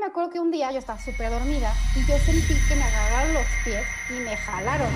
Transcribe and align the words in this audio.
me 0.00 0.06
acuerdo 0.06 0.30
que 0.30 0.40
un 0.40 0.50
día 0.50 0.70
yo 0.72 0.78
estaba 0.78 0.98
súper 0.98 1.30
dormida 1.30 1.72
y 1.94 2.00
yo 2.06 2.18
sentí 2.18 2.54
que 2.68 2.76
me 2.76 2.82
agarraron 2.82 3.34
los 3.34 3.46
pies 3.64 3.84
y 4.10 4.20
me 4.22 4.36
jalaron. 4.36 4.90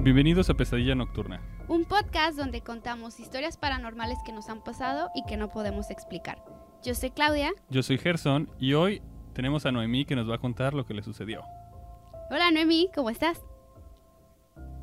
Bienvenidos 0.00 0.50
a 0.50 0.54
Pesadilla 0.54 0.94
Nocturna. 0.94 1.40
Un 1.68 1.84
podcast 1.84 2.36
donde 2.36 2.60
contamos 2.60 3.20
historias 3.20 3.56
paranormales 3.56 4.18
que 4.24 4.32
nos 4.32 4.48
han 4.48 4.62
pasado 4.62 5.10
y 5.14 5.24
que 5.24 5.36
no 5.36 5.50
podemos 5.50 5.90
explicar. 5.90 6.42
Yo 6.82 6.94
soy 6.94 7.10
Claudia. 7.10 7.52
Yo 7.70 7.82
soy 7.82 7.98
Gerson 7.98 8.50
y 8.58 8.74
hoy 8.74 9.02
tenemos 9.32 9.64
a 9.66 9.72
Noemí 9.72 10.04
que 10.04 10.16
nos 10.16 10.28
va 10.28 10.36
a 10.36 10.38
contar 10.38 10.74
lo 10.74 10.86
que 10.86 10.94
le 10.94 11.02
sucedió. 11.02 11.42
Hola 12.30 12.50
Noemí, 12.50 12.88
¿cómo 12.94 13.10
estás? 13.10 13.40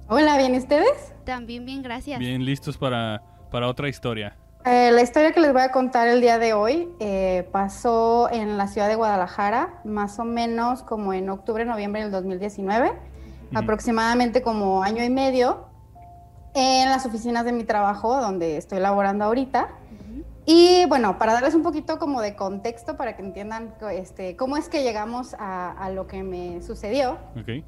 Hola, 0.08 0.38
¿bien 0.38 0.56
ustedes? 0.56 1.14
También 1.26 1.66
bien, 1.66 1.84
gracias. 1.84 2.20
Bien, 2.20 2.46
listos 2.46 2.78
para, 2.78 3.22
para 3.52 3.68
otra 3.68 3.90
historia. 3.90 4.38
Eh, 4.72 4.92
la 4.92 5.02
historia 5.02 5.32
que 5.32 5.40
les 5.40 5.52
voy 5.52 5.64
a 5.64 5.72
contar 5.72 6.08
el 6.08 6.22
día 6.22 6.38
de 6.38 6.54
hoy 6.54 6.90
eh, 7.00 7.50
pasó 7.52 8.30
en 8.32 8.56
la 8.56 8.68
ciudad 8.68 8.88
de 8.88 8.94
Guadalajara, 8.94 9.82
más 9.84 10.20
o 10.20 10.26
menos 10.26 10.84
como 10.84 11.12
en 11.12 11.28
octubre, 11.32 11.66
noviembre 11.66 12.04
del 12.04 12.12
2019, 12.12 12.92
aproximadamente 13.56 14.44
como 14.44 14.84
año 14.84 15.04
y 15.04 15.10
medio, 15.10 15.66
en 16.54 16.88
las 16.88 17.04
oficinas 17.08 17.46
de 17.46 17.52
mi 17.52 17.64
trabajo, 17.64 18.22
donde 18.22 18.58
estoy 18.58 18.78
laborando 18.80 19.26
ahorita. 19.26 19.70
Y 20.46 20.86
bueno, 20.86 21.18
para 21.18 21.34
darles 21.34 21.56
un 21.56 21.64
poquito 21.64 21.98
como 21.98 22.22
de 22.22 22.36
contexto, 22.36 22.96
para 22.96 23.16
que 23.16 23.24
entiendan 23.24 23.74
este, 23.92 24.36
cómo 24.36 24.56
es 24.56 24.70
que 24.70 24.84
llegamos 24.84 25.36
a, 25.40 25.72
a 25.72 25.90
lo 25.90 26.06
que 26.06 26.22
me 26.22 26.62
sucedió. 26.62 27.18
Okay. 27.42 27.66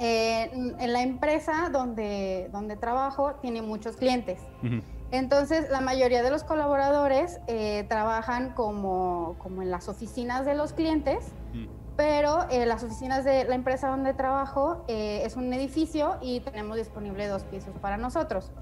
Eh, 0.00 0.50
en 0.52 0.92
la 0.92 1.02
empresa 1.02 1.68
donde, 1.70 2.48
donde 2.52 2.74
trabajo 2.74 3.34
tiene 3.40 3.62
muchos 3.62 3.96
clientes. 3.96 4.40
Entonces, 5.12 5.68
la 5.70 5.80
mayoría 5.80 6.22
de 6.22 6.30
los 6.30 6.44
colaboradores 6.44 7.40
eh, 7.48 7.84
trabajan 7.88 8.50
como, 8.50 9.36
como, 9.38 9.62
en 9.62 9.70
las 9.70 9.88
oficinas 9.88 10.44
de 10.46 10.54
los 10.54 10.72
clientes, 10.72 11.32
pero 11.96 12.46
eh, 12.48 12.64
las 12.64 12.84
oficinas 12.84 13.24
de 13.24 13.44
la 13.44 13.56
empresa 13.56 13.88
donde 13.88 14.14
trabajo 14.14 14.84
es 14.88 15.36
un 15.36 15.52
edificio 15.52 16.16
y 16.22 16.40
tenemos 16.40 16.76
disponible 16.76 17.26
dos 17.26 17.42
pisos 17.44 17.74
para 17.80 17.96
nosotros. 17.96 18.52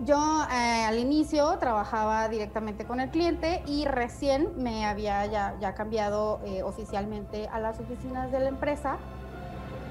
yo 0.00 0.18
al 0.50 0.98
inicio 0.98 1.56
trabajaba 1.58 2.28
directamente 2.28 2.84
con 2.84 3.00
el 3.00 3.10
cliente 3.10 3.62
y 3.66 3.84
recién 3.84 4.50
me 4.56 4.84
había 4.84 5.24
ya, 5.26 5.56
ya 5.60 5.74
cambiado 5.74 6.40
oficialmente 6.64 7.48
a 7.48 7.60
las 7.60 7.78
oficinas 7.80 8.32
de 8.32 8.40
la 8.40 8.48
empresa 8.48 8.98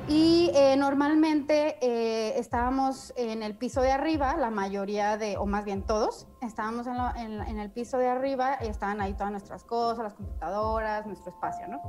y 0.10 0.50
eh, 0.56 0.76
normalmente 0.76 1.78
eh, 1.82 2.40
estábamos 2.40 3.14
en 3.16 3.44
el 3.44 3.56
piso 3.56 3.82
de 3.82 3.92
arriba, 3.92 4.36
la 4.38 4.50
mayoría 4.50 5.18
de, 5.18 5.38
o 5.38 5.46
más 5.46 5.64
bien 5.66 5.84
todos, 5.84 6.28
estábamos 6.42 6.88
en, 6.88 7.60
el 7.60 7.70
piso 7.70 8.00
de 8.00 8.08
arriba 8.08 8.58
y 8.62 8.68
estaban 8.68 9.02
ahí 9.02 9.14
todas 9.14 9.32
nuestras 9.32 9.64
cosas, 9.64 10.04
las 10.04 10.14
computadoras, 10.16 11.06
nuestro 11.06 11.32
espacio, 11.32 11.68
¿no? 11.68 11.80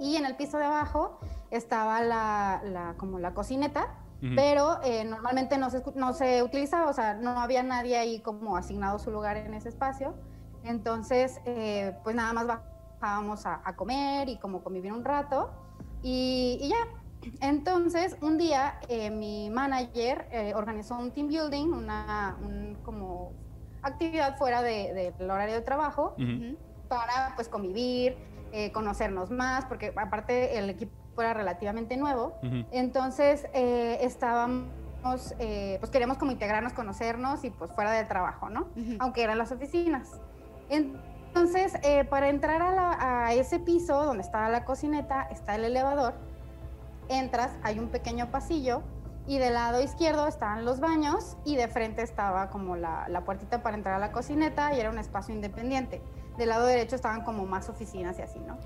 Y 0.00 0.16
en 0.16 0.24
el 0.24 0.36
piso 0.36 0.56
de 0.56 0.64
abajo 0.64 1.20
estaba 1.50 2.00
la, 2.00 2.94
como 2.96 3.18
la 3.18 3.34
cocineta, 3.34 3.94
pero 4.34 4.82
eh, 4.82 5.04
normalmente 5.04 5.58
no 5.58 5.68
se, 5.68 5.82
no 5.96 6.14
se 6.14 6.42
utilizaba, 6.42 6.88
o 6.88 6.94
sea, 6.94 7.12
no 7.12 7.38
había 7.38 7.62
nadie 7.62 7.98
ahí 7.98 8.20
como 8.20 8.56
asignado 8.56 8.98
su 8.98 9.10
lugar 9.10 9.36
en 9.36 9.52
ese 9.52 9.68
espacio. 9.68 10.14
Entonces, 10.62 11.42
pues 12.02 12.16
nada 12.16 12.32
más 12.32 12.46
bajábamos 12.46 13.44
a, 13.44 13.60
comer 13.76 14.30
y 14.30 14.38
como 14.38 14.64
convivir 14.64 14.94
un 14.94 15.04
rato 15.04 15.50
y, 16.02 16.58
y 16.62 16.68
ya, 16.70 17.03
entonces, 17.40 18.16
un 18.20 18.38
día 18.38 18.78
eh, 18.88 19.10
mi 19.10 19.50
manager 19.50 20.26
eh, 20.30 20.52
organizó 20.54 20.96
un 20.96 21.10
team 21.10 21.28
building, 21.28 21.68
una 21.68 22.36
como 22.84 23.32
actividad 23.82 24.36
fuera 24.36 24.62
del 24.62 25.30
horario 25.30 25.54
de 25.54 25.60
trabajo 25.60 26.16
para 26.88 27.32
pues 27.34 27.48
convivir, 27.48 28.16
eh, 28.52 28.72
conocernos 28.72 29.30
más, 29.30 29.66
porque 29.66 29.92
aparte 29.96 30.58
el 30.58 30.70
equipo 30.70 30.92
era 31.18 31.34
relativamente 31.34 31.96
nuevo. 31.96 32.34
Entonces, 32.72 33.46
estábamos, 33.52 34.66
pues 35.78 35.90
queríamos 35.90 36.18
como 36.18 36.32
integrarnos, 36.32 36.72
conocernos 36.72 37.44
y 37.44 37.50
pues 37.50 37.70
fuera 37.72 37.92
del 37.92 38.08
trabajo, 38.08 38.48
¿no? 38.48 38.68
Aunque 38.98 39.22
eran 39.22 39.38
las 39.38 39.52
oficinas. 39.52 40.20
Entonces, 40.70 41.74
para 42.08 42.28
entrar 42.30 42.62
a, 42.62 43.26
a 43.26 43.34
ese 43.34 43.58
piso 43.58 44.02
donde 44.04 44.22
estaba 44.22 44.48
la 44.48 44.64
cocineta, 44.64 45.28
está 45.30 45.56
el 45.56 45.64
elevador 45.64 46.14
entras, 47.08 47.52
hay 47.62 47.78
un 47.78 47.88
pequeño 47.88 48.30
pasillo 48.30 48.82
y 49.26 49.38
del 49.38 49.54
lado 49.54 49.82
izquierdo 49.82 50.26
estaban 50.26 50.64
los 50.64 50.80
baños 50.80 51.36
y 51.44 51.56
de 51.56 51.68
frente 51.68 52.02
estaba 52.02 52.50
como 52.50 52.76
la, 52.76 53.08
la, 53.08 53.24
puertita 53.24 53.62
para 53.62 53.76
entrar 53.76 53.94
a 53.94 53.98
la 53.98 54.12
cocineta 54.12 54.74
y 54.74 54.80
era 54.80 54.90
un 54.90 54.98
espacio 54.98 55.34
independiente. 55.34 56.02
Del 56.36 56.50
lado 56.50 56.66
derecho 56.66 56.96
estaban 56.96 57.22
como 57.22 57.46
más 57.46 57.68
oficinas 57.68 58.18
y 58.18 58.22
así, 58.22 58.40
¿no? 58.40 58.58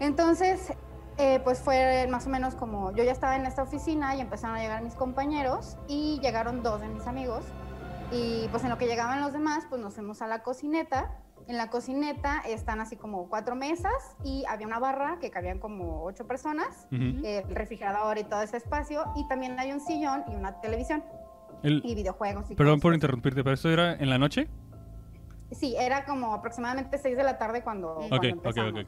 Entonces, 0.00 0.72
eh, 1.18 1.40
pues 1.44 1.58
fue 1.58 2.06
más 2.10 2.26
o 2.26 2.30
menos 2.30 2.54
como 2.54 2.92
yo 2.92 3.02
ya 3.02 3.12
estaba 3.12 3.36
en 3.36 3.46
esta 3.46 3.62
oficina 3.62 4.14
y 4.16 4.20
empezaron 4.20 4.56
a 4.56 4.60
llegar 4.60 4.82
mis 4.82 4.94
compañeros 4.94 5.76
y 5.88 6.20
llegaron 6.20 6.62
dos 6.62 6.80
de 6.80 6.88
mis 6.88 7.06
amigos 7.06 7.44
y 8.12 8.48
pues 8.48 8.64
en 8.64 8.70
lo 8.70 8.78
que 8.78 8.86
llegaban 8.86 9.20
los 9.20 9.32
demás, 9.32 9.64
pues 9.68 9.80
nos 9.80 9.94
fuimos 9.94 10.22
a 10.22 10.26
la 10.26 10.42
cocineta 10.42 11.22
en 11.48 11.56
la 11.56 11.70
cocineta 11.70 12.42
están 12.46 12.80
así 12.80 12.96
como 12.96 13.28
cuatro 13.28 13.54
mesas 13.54 14.16
y 14.24 14.44
había 14.48 14.66
una 14.66 14.80
barra 14.80 15.18
que 15.20 15.30
cabían 15.30 15.58
como 15.58 16.02
ocho 16.04 16.26
personas, 16.26 16.88
el 16.90 17.44
refrigerador 17.54 18.18
y 18.18 18.24
todo 18.24 18.42
ese 18.42 18.56
espacio, 18.56 19.04
y 19.14 19.26
también 19.28 19.58
hay 19.60 19.72
un 19.72 19.80
sillón 19.80 20.24
y 20.28 20.34
una 20.34 20.60
televisión 20.60 21.04
y 21.62 21.94
videojuegos. 21.94 22.50
Y 22.50 22.54
Perdón 22.56 22.80
por 22.80 22.94
interrumpirte, 22.94 23.44
pero 23.44 23.54
esto 23.54 23.70
era 23.70 23.94
en 23.94 24.10
la 24.10 24.18
noche? 24.18 24.48
Sí, 25.52 25.76
era 25.78 26.04
como 26.04 26.34
aproximadamente 26.34 26.98
seis 26.98 27.16
de 27.16 27.22
la 27.22 27.38
tarde 27.38 27.62
cuando, 27.62 28.00
empezamos. 28.10 28.84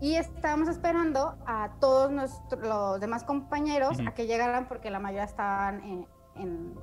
Y 0.00 0.14
estábamos 0.14 0.68
esperando 0.68 1.36
a 1.46 1.72
todos 1.80 2.10
nuestros, 2.10 2.60
los 2.62 3.00
demás 3.00 3.24
compañeros 3.24 3.98
a 4.06 4.14
que 4.14 4.26
llegaran 4.26 4.66
porque 4.66 4.90
la 4.90 4.98
mayoría 4.98 5.24
estaban 5.24 5.82
en, 5.82 6.06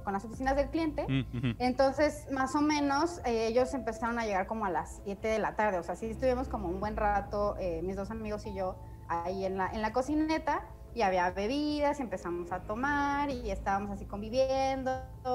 con 0.03 0.13
las 0.13 0.23
oficinas 0.25 0.55
del 0.55 0.69
cliente. 0.69 1.05
Mm, 1.07 1.51
Entonces, 1.59 2.27
más 2.31 2.55
o 2.55 2.61
menos, 2.61 3.19
eh, 3.25 3.47
ellos 3.47 3.73
empezaron 3.73 4.17
a 4.19 4.25
llegar 4.25 4.47
como 4.47 4.65
a 4.65 4.69
las 4.69 5.01
7 5.03 5.27
de 5.27 5.39
la 5.39 5.55
tarde. 5.55 5.77
O 5.77 5.83
sea, 5.83 5.95
sí 5.95 6.07
estuvimos 6.07 6.47
como 6.47 6.67
un 6.67 6.79
buen 6.79 6.95
rato, 6.95 7.55
eh, 7.59 7.81
mis 7.83 7.95
dos 7.95 8.11
amigos 8.11 8.45
y 8.45 8.53
yo, 8.53 8.75
ahí 9.07 9.45
en 9.45 9.57
la, 9.57 9.67
en 9.67 9.81
la 9.81 9.91
cocineta. 9.91 10.63
Y 10.93 11.03
había 11.03 11.31
bebidas, 11.31 11.99
y 11.99 12.01
empezamos 12.01 12.51
a 12.51 12.63
tomar 12.63 13.29
y 13.29 13.49
estábamos 13.49 13.91
así 13.91 14.05
conviviendo 14.05 14.91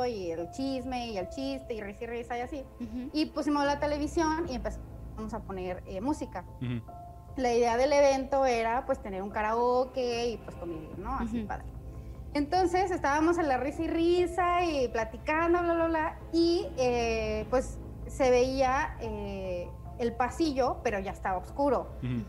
y 0.06 0.30
el 0.30 0.50
chisme 0.50 1.08
y 1.08 1.16
el 1.16 1.30
chiste 1.30 1.72
y 1.72 1.80
risa 1.80 2.04
y 2.04 2.06
risa 2.08 2.36
y 2.36 2.40
así. 2.42 2.64
Y 3.14 3.26
pusimos 3.26 3.64
la 3.64 3.80
televisión 3.80 4.46
y 4.50 4.56
empezamos 4.56 5.32
a 5.32 5.40
poner 5.40 5.82
eh, 5.86 6.02
música. 6.02 6.44
La 7.36 7.54
idea 7.54 7.78
del 7.78 7.90
evento 7.92 8.44
era 8.44 8.84
pues 8.84 9.00
tener 9.02 9.22
un 9.22 9.30
karaoke 9.30 10.28
y 10.28 10.36
pues 10.36 10.56
convivir, 10.56 10.98
¿no? 10.98 11.14
Así 11.14 11.40
padre. 11.46 11.64
Entonces 12.36 12.90
estábamos 12.90 13.38
en 13.38 13.48
la 13.48 13.56
risa 13.56 13.84
y 13.84 13.88
risa 13.88 14.62
y 14.62 14.88
platicando, 14.88 15.62
bla, 15.62 15.72
bla, 15.72 15.86
bla, 15.86 16.18
y 16.34 16.68
eh, 16.76 17.46
pues 17.48 17.78
se 18.08 18.30
veía 18.30 18.94
eh, 19.00 19.70
el 19.98 20.12
pasillo, 20.12 20.76
pero 20.84 20.98
ya 20.98 21.12
estaba 21.12 21.38
oscuro, 21.38 21.88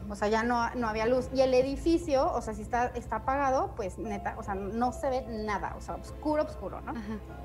o 0.10 0.16
sea, 0.16 0.30
ya 0.30 0.44
no, 0.44 0.74
no 0.76 0.88
había 0.88 1.08
luz. 1.08 1.28
Y 1.34 1.42
el 1.42 1.54
edificio, 1.54 2.32
o 2.32 2.42
sea, 2.42 2.54
si 2.54 2.62
está, 2.62 2.86
está 2.96 3.18
apagado, 3.18 3.76
pues 3.76 3.98
neta, 3.98 4.36
o 4.38 4.44
sea, 4.44 4.56
no 4.56 4.94
se 4.94 5.10
ve 5.10 5.26
nada, 5.28 5.76
o 5.78 5.82
sea, 5.82 5.96
oscuro, 5.96 6.44
oscuro, 6.44 6.80
¿no? 6.80 6.94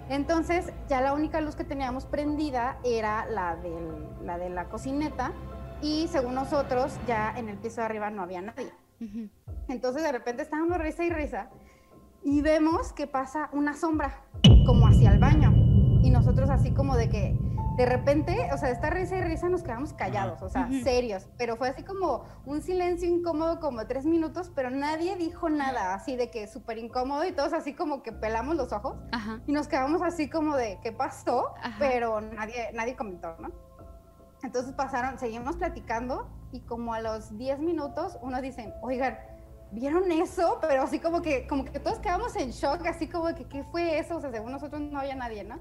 Entonces, 0.08 0.72
ya 0.88 1.00
la 1.00 1.14
única 1.14 1.40
luz 1.40 1.56
que 1.56 1.64
teníamos 1.64 2.06
prendida 2.06 2.78
era 2.84 3.26
la, 3.26 3.56
del, 3.56 4.06
la 4.24 4.38
de 4.38 4.50
la 4.50 4.66
cocineta, 4.66 5.32
y 5.80 6.06
según 6.12 6.36
nosotros, 6.36 6.96
ya 7.08 7.34
en 7.36 7.48
el 7.48 7.56
piso 7.56 7.80
de 7.80 7.86
arriba 7.86 8.08
no 8.10 8.22
había 8.22 8.40
nadie. 8.40 8.72
Entonces, 9.66 10.04
de 10.04 10.12
repente 10.12 10.42
estábamos 10.42 10.78
risa 10.78 11.02
y 11.02 11.10
risa 11.10 11.50
y 12.24 12.40
vemos 12.42 12.92
que 12.92 13.06
pasa 13.06 13.48
una 13.52 13.74
sombra 13.74 14.24
como 14.66 14.86
hacia 14.86 15.12
el 15.12 15.18
baño. 15.18 15.52
Y 16.02 16.10
nosotros 16.10 16.50
así 16.50 16.72
como 16.72 16.96
de 16.96 17.08
que 17.08 17.38
de 17.76 17.86
repente, 17.86 18.50
o 18.52 18.58
sea, 18.58 18.70
esta 18.70 18.90
risa 18.90 19.16
y 19.16 19.22
risa 19.22 19.48
nos 19.48 19.62
quedamos 19.62 19.94
callados, 19.94 20.42
o 20.42 20.48
sea, 20.50 20.68
serios, 20.82 21.28
pero 21.38 21.56
fue 21.56 21.68
así 21.68 21.82
como 21.82 22.24
un 22.44 22.60
silencio 22.60 23.08
incómodo 23.08 23.60
como 23.60 23.86
tres 23.86 24.04
minutos, 24.04 24.52
pero 24.54 24.68
nadie 24.68 25.16
dijo 25.16 25.48
nada, 25.48 25.94
así 25.94 26.16
de 26.16 26.30
que 26.30 26.46
súper 26.48 26.78
incómodo 26.78 27.24
y 27.24 27.32
todos 27.32 27.54
así 27.54 27.72
como 27.72 28.02
que 28.02 28.12
pelamos 28.12 28.56
los 28.56 28.72
ojos. 28.72 28.98
Y 29.46 29.52
nos 29.52 29.68
quedamos 29.68 30.02
así 30.02 30.28
como 30.28 30.56
de 30.56 30.78
qué 30.82 30.92
pasó, 30.92 31.54
pero 31.78 32.20
nadie, 32.20 32.70
nadie 32.74 32.94
comentó, 32.94 33.36
¿no? 33.38 33.50
Entonces 34.42 34.74
pasaron, 34.74 35.18
seguimos 35.18 35.56
platicando 35.56 36.28
y 36.50 36.60
como 36.60 36.92
a 36.92 37.00
los 37.00 37.38
diez 37.38 37.58
minutos 37.60 38.18
uno 38.22 38.42
dice, 38.42 38.74
oigan, 38.82 39.16
¿vieron 39.72 40.10
eso? 40.12 40.58
Pero 40.60 40.82
así 40.82 41.00
como 41.00 41.22
que, 41.22 41.46
como 41.46 41.64
que 41.64 41.80
todos 41.80 41.98
quedamos 41.98 42.36
en 42.36 42.50
shock, 42.50 42.86
así 42.86 43.08
como 43.08 43.34
que, 43.34 43.44
¿qué 43.44 43.64
fue 43.64 43.98
eso? 43.98 44.16
O 44.16 44.20
sea, 44.20 44.30
según 44.30 44.52
nosotros 44.52 44.80
no 44.80 45.00
había 45.00 45.14
nadie, 45.14 45.44
¿no? 45.44 45.58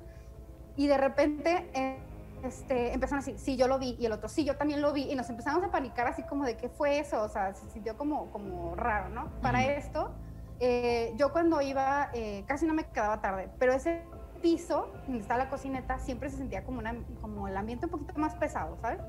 Y 0.75 0.87
de 0.87 0.97
repente 0.97 1.69
eh, 1.73 1.97
este, 2.43 2.93
empezaron 2.93 3.19
así, 3.19 3.37
sí, 3.37 3.55
yo 3.55 3.67
lo 3.67 3.79
vi, 3.79 3.95
y 3.99 4.05
el 4.05 4.11
otro, 4.11 4.29
sí, 4.29 4.43
yo 4.43 4.55
también 4.57 4.81
lo 4.81 4.93
vi, 4.93 5.11
y 5.11 5.15
nos 5.15 5.29
empezamos 5.29 5.63
a 5.63 5.71
panicar 5.71 6.07
así 6.07 6.23
como 6.23 6.45
de, 6.45 6.57
¿qué 6.57 6.69
fue 6.69 6.99
eso? 6.99 7.21
O 7.23 7.29
sea, 7.29 7.53
se 7.53 7.69
sintió 7.69 7.97
como, 7.97 8.31
como 8.31 8.75
raro, 8.75 9.09
¿no? 9.09 9.29
Para 9.41 9.65
esto, 9.65 10.11
eh, 10.59 11.13
yo 11.17 11.31
cuando 11.31 11.61
iba, 11.61 12.09
eh, 12.13 12.43
casi 12.47 12.65
no 12.65 12.73
me 12.73 12.83
quedaba 12.85 13.21
tarde, 13.21 13.49
pero 13.59 13.73
ese 13.73 14.03
piso, 14.41 14.91
donde 15.05 15.19
está 15.19 15.37
la 15.37 15.49
cocineta, 15.49 15.99
siempre 15.99 16.29
se 16.29 16.37
sentía 16.37 16.63
como, 16.63 16.79
una, 16.79 16.95
como 17.21 17.47
el 17.47 17.55
ambiente 17.55 17.85
un 17.85 17.91
poquito 17.91 18.13
más 18.19 18.35
pesado, 18.35 18.77
¿sabes? 18.81 18.99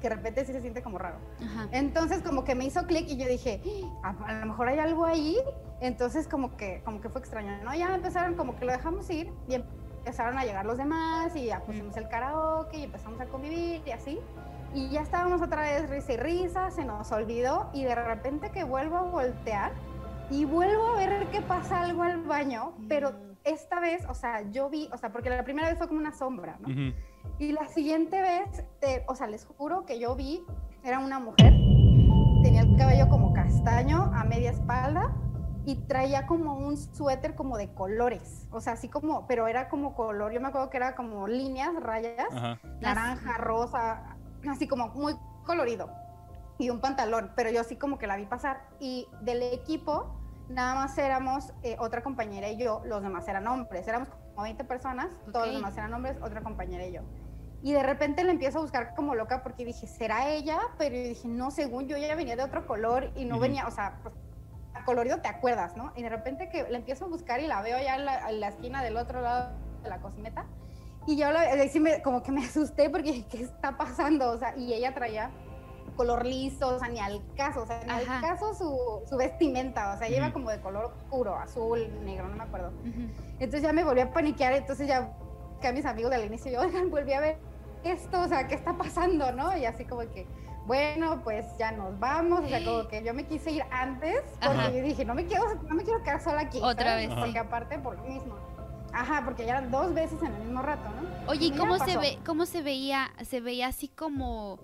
Que 0.00 0.08
de 0.08 0.16
repente 0.16 0.44
sí 0.44 0.52
se 0.52 0.60
siente 0.60 0.82
como 0.82 0.98
raro. 0.98 1.18
Entonces 1.72 2.22
como 2.22 2.44
que 2.44 2.54
me 2.54 2.64
hizo 2.64 2.86
clic 2.86 3.08
y 3.08 3.16
yo 3.16 3.26
dije, 3.26 3.60
ah, 4.02 4.14
a, 4.26 4.32
lo 4.34 4.46
mejor 4.46 4.68
hay 4.68 4.78
algo 4.78 5.04
ahí. 5.04 5.36
Entonces 5.80 6.28
como 6.28 6.56
que, 6.56 6.82
como 6.84 7.00
que 7.00 7.08
fue 7.08 7.20
extraño, 7.20 7.62
¿no? 7.64 7.74
Ya 7.74 7.94
empezaron 7.94 8.34
como 8.34 8.56
que 8.56 8.64
lo 8.64 8.72
dejamos 8.72 9.08
ir 9.10 9.32
y 9.48 9.54
empezaron 9.54 10.38
a 10.38 10.44
llegar 10.44 10.64
los 10.66 10.78
demás 10.78 11.34
y 11.36 11.46
ya 11.46 11.60
pusimos 11.60 11.96
el 11.96 12.08
karaoke 12.08 12.78
y 12.78 12.84
empezamos 12.84 13.20
a 13.20 13.26
convivir 13.26 13.82
y 13.84 13.90
así. 13.90 14.18
Y 14.74 14.90
ya 14.90 15.00
estábamos 15.00 15.40
otra 15.40 15.62
vez 15.62 15.88
risa 15.88 16.12
y 16.12 16.16
risa, 16.18 16.70
se 16.70 16.84
nos 16.84 17.10
olvidó 17.12 17.70
y 17.72 17.84
de 17.84 17.94
repente 17.94 18.50
que 18.50 18.64
vuelvo 18.64 18.96
a 18.98 19.02
voltear 19.02 19.72
y 20.30 20.44
vuelvo 20.44 20.88
a 20.88 20.96
ver 20.96 21.26
que 21.28 21.40
pasa 21.40 21.80
algo 21.80 22.02
al 22.02 22.22
baño, 22.22 22.72
pero 22.88 23.12
mm. 23.12 23.14
esta 23.44 23.80
vez, 23.80 24.04
o 24.08 24.14
sea, 24.14 24.42
yo 24.50 24.68
vi, 24.68 24.88
o 24.92 24.98
sea, 24.98 25.10
porque 25.10 25.30
la 25.30 25.42
primera 25.42 25.68
vez 25.68 25.78
fue 25.78 25.88
como 25.88 26.00
una 26.00 26.12
sombra, 26.12 26.58
¿no? 26.60 26.68
Y 27.38 27.52
la 27.52 27.68
siguiente 27.68 28.20
vez, 28.20 28.64
o 29.06 29.14
sea, 29.14 29.26
les 29.26 29.44
juro 29.44 29.86
que 29.86 29.98
yo 29.98 30.16
vi, 30.16 30.44
era 30.82 30.98
una 30.98 31.18
mujer, 31.18 31.52
tenía 32.42 32.62
el 32.62 32.76
cabello 32.76 33.08
como 33.08 33.32
castaño 33.32 34.10
a 34.14 34.24
media 34.24 34.50
espalda 34.50 35.14
y 35.64 35.76
traía 35.76 36.26
como 36.26 36.54
un 36.54 36.76
suéter 36.76 37.34
como 37.34 37.58
de 37.58 37.72
colores, 37.74 38.48
o 38.50 38.60
sea, 38.60 38.72
así 38.72 38.88
como, 38.88 39.26
pero 39.26 39.48
era 39.48 39.68
como 39.68 39.94
color, 39.94 40.32
yo 40.32 40.40
me 40.40 40.48
acuerdo 40.48 40.70
que 40.70 40.78
era 40.78 40.94
como 40.94 41.28
líneas, 41.28 41.74
rayas, 41.80 42.26
naranja, 42.80 43.36
rosa, 43.36 44.16
así 44.48 44.66
como 44.66 44.88
muy 44.88 45.14
colorido 45.44 45.90
y 46.58 46.70
un 46.70 46.80
pantalón, 46.80 47.32
pero 47.36 47.50
yo 47.50 47.60
así 47.60 47.76
como 47.76 47.98
que 47.98 48.06
la 48.06 48.16
vi 48.16 48.24
pasar 48.24 48.62
y 48.80 49.06
del 49.20 49.42
equipo 49.42 50.14
nada 50.48 50.74
más 50.74 50.96
éramos 50.98 51.52
eh, 51.62 51.76
otra 51.78 52.02
compañera 52.02 52.48
y 52.48 52.56
yo, 52.56 52.82
los 52.84 53.02
demás 53.02 53.28
eran 53.28 53.46
hombres, 53.46 53.86
éramos 53.86 54.08
como 54.38 54.44
20 54.44 54.62
personas, 54.62 55.08
todos 55.32 55.48
los 55.48 55.56
demás 55.56 55.76
eran 55.76 55.92
hombres, 55.94 56.16
otra 56.22 56.42
compañera 56.42 56.86
y 56.86 56.92
yo. 56.92 57.00
Y 57.60 57.72
de 57.72 57.82
repente 57.82 58.22
la 58.22 58.30
empiezo 58.30 58.58
a 58.58 58.62
buscar 58.62 58.94
como 58.94 59.16
loca 59.16 59.42
porque 59.42 59.64
dije, 59.64 59.88
¿será 59.88 60.30
ella? 60.30 60.60
Pero 60.78 60.94
dije, 60.94 61.26
no, 61.26 61.50
según 61.50 61.88
yo 61.88 61.96
ya 61.96 62.14
venía 62.14 62.36
de 62.36 62.44
otro 62.44 62.64
color 62.64 63.10
y 63.16 63.24
no 63.24 63.40
venía, 63.40 63.66
o 63.66 63.72
sea, 63.72 63.98
pues, 64.04 64.14
colorido 64.84 65.20
te 65.20 65.26
acuerdas, 65.26 65.76
¿no? 65.76 65.92
Y 65.96 66.02
de 66.02 66.08
repente 66.08 66.50
que 66.50 66.68
la 66.70 66.78
empiezo 66.78 67.06
a 67.06 67.08
buscar 67.08 67.40
y 67.40 67.48
la 67.48 67.62
veo 67.62 67.82
ya 67.82 67.96
en 67.96 68.04
la, 68.04 68.30
en 68.30 68.38
la 68.38 68.46
esquina 68.46 68.80
del 68.84 68.96
otro 68.96 69.22
lado 69.22 69.50
de 69.82 69.88
la 69.88 70.00
cocineta 70.00 70.46
y 71.08 71.16
yo 71.16 71.32
la, 71.32 71.48
me, 71.80 72.00
como 72.02 72.22
que 72.22 72.30
me 72.30 72.44
asusté 72.44 72.90
porque 72.90 73.24
¿qué 73.24 73.42
está 73.42 73.76
pasando? 73.76 74.30
O 74.30 74.38
sea, 74.38 74.56
y 74.56 74.72
ella 74.72 74.94
traía 74.94 75.32
color 75.98 76.24
liso, 76.24 76.68
o 76.68 76.78
sea, 76.78 76.88
ni 76.88 77.00
al 77.00 77.20
caso, 77.36 77.62
o 77.62 77.66
sea, 77.66 77.82
ni 77.84 77.90
al 77.90 78.06
caso 78.20 78.54
su, 78.54 79.02
su, 79.06 79.16
vestimenta, 79.16 79.92
o 79.94 79.98
sea, 79.98 80.08
lleva 80.08 80.32
como 80.32 80.48
de 80.48 80.60
color 80.60 80.84
oscuro, 80.84 81.36
azul, 81.36 81.86
negro, 82.04 82.28
no 82.28 82.36
me 82.36 82.44
acuerdo. 82.44 82.72
Entonces 83.40 83.62
ya 83.62 83.72
me 83.72 83.82
volví 83.82 84.00
a 84.00 84.12
paniquear, 84.12 84.52
entonces 84.52 84.86
ya 84.86 85.10
que 85.60 85.66
a 85.66 85.72
mis 85.72 85.84
amigos 85.84 86.12
del 86.12 86.24
inicio, 86.24 86.52
yo, 86.52 86.60
oigan, 86.60 86.88
volví 86.88 87.12
a 87.12 87.20
ver 87.20 87.38
esto, 87.82 88.20
o 88.20 88.28
sea, 88.28 88.46
¿qué 88.46 88.54
está 88.54 88.78
pasando, 88.78 89.32
no? 89.32 89.56
Y 89.56 89.64
así 89.64 89.84
como 89.84 90.02
que, 90.02 90.24
bueno, 90.66 91.20
pues 91.24 91.44
ya 91.58 91.72
nos 91.72 91.98
vamos, 91.98 92.44
o 92.44 92.48
sea, 92.48 92.64
como 92.64 92.86
que 92.86 93.02
yo 93.02 93.12
me 93.12 93.26
quise 93.26 93.50
ir 93.50 93.64
antes, 93.72 94.22
porque 94.40 94.78
yo 94.78 94.84
dije, 94.84 95.04
no 95.04 95.14
me 95.14 95.26
quiero, 95.26 95.44
no 95.68 95.74
me 95.74 95.82
quiero 95.82 96.00
quedar 96.04 96.22
sola 96.22 96.42
aquí. 96.42 96.60
Otra 96.62 96.94
vez. 96.94 97.10
Porque 97.12 97.40
aparte 97.40 97.76
por 97.80 97.96
lo 97.96 98.04
mismo. 98.04 98.36
Ajá, 98.92 99.22
porque 99.24 99.44
ya 99.44 99.50
eran 99.50 99.70
dos 99.70 99.92
veces 99.92 100.22
en 100.22 100.32
el 100.32 100.42
mismo 100.44 100.62
rato, 100.62 100.88
¿no? 100.88 101.30
Oye, 101.30 101.46
¿y 101.46 101.50
cómo 101.50 101.76
se 101.78 101.98
ve, 101.98 102.18
cómo 102.24 102.46
se 102.46 102.62
veía? 102.62 103.10
Se 103.22 103.40
veía 103.40 103.66
así 103.66 103.88
como 103.88 104.60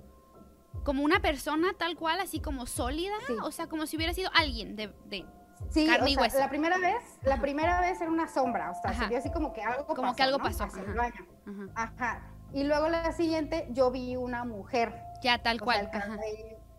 como 0.82 1.02
una 1.02 1.20
persona 1.20 1.68
tal 1.78 1.96
cual, 1.96 2.20
así 2.20 2.40
como 2.40 2.66
sólida, 2.66 3.14
o 3.42 3.50
sea, 3.50 3.66
como 3.68 3.86
si 3.86 3.96
hubiera 3.96 4.12
sido 4.12 4.30
alguien 4.34 4.76
de, 4.76 4.88
de 5.06 5.24
sí, 5.70 5.86
carne 5.86 6.10
y 6.10 6.16
hueso. 6.16 6.38
La 6.38 6.48
primera 6.48 6.78
vez, 6.78 7.02
la 7.22 7.40
primera 7.40 7.80
vez 7.80 8.00
era 8.00 8.10
una 8.10 8.28
sombra, 8.28 8.70
o 8.70 8.74
sea, 8.74 8.92
se 8.92 9.08
vio 9.08 9.18
así 9.18 9.30
como 9.30 9.52
que 9.52 9.62
algo 9.62 9.86
como 9.86 10.02
pasó, 10.02 10.16
que 10.16 10.22
algo 10.22 10.38
pasó. 10.38 10.64
Ajá. 10.64 11.10
Ajá. 11.74 12.30
Y 12.52 12.64
luego 12.64 12.88
la 12.88 13.12
siguiente 13.12 13.68
yo 13.70 13.90
vi 13.90 14.16
una 14.16 14.44
mujer. 14.44 14.94
Ya 15.22 15.42
tal 15.42 15.60
cual. 15.60 15.90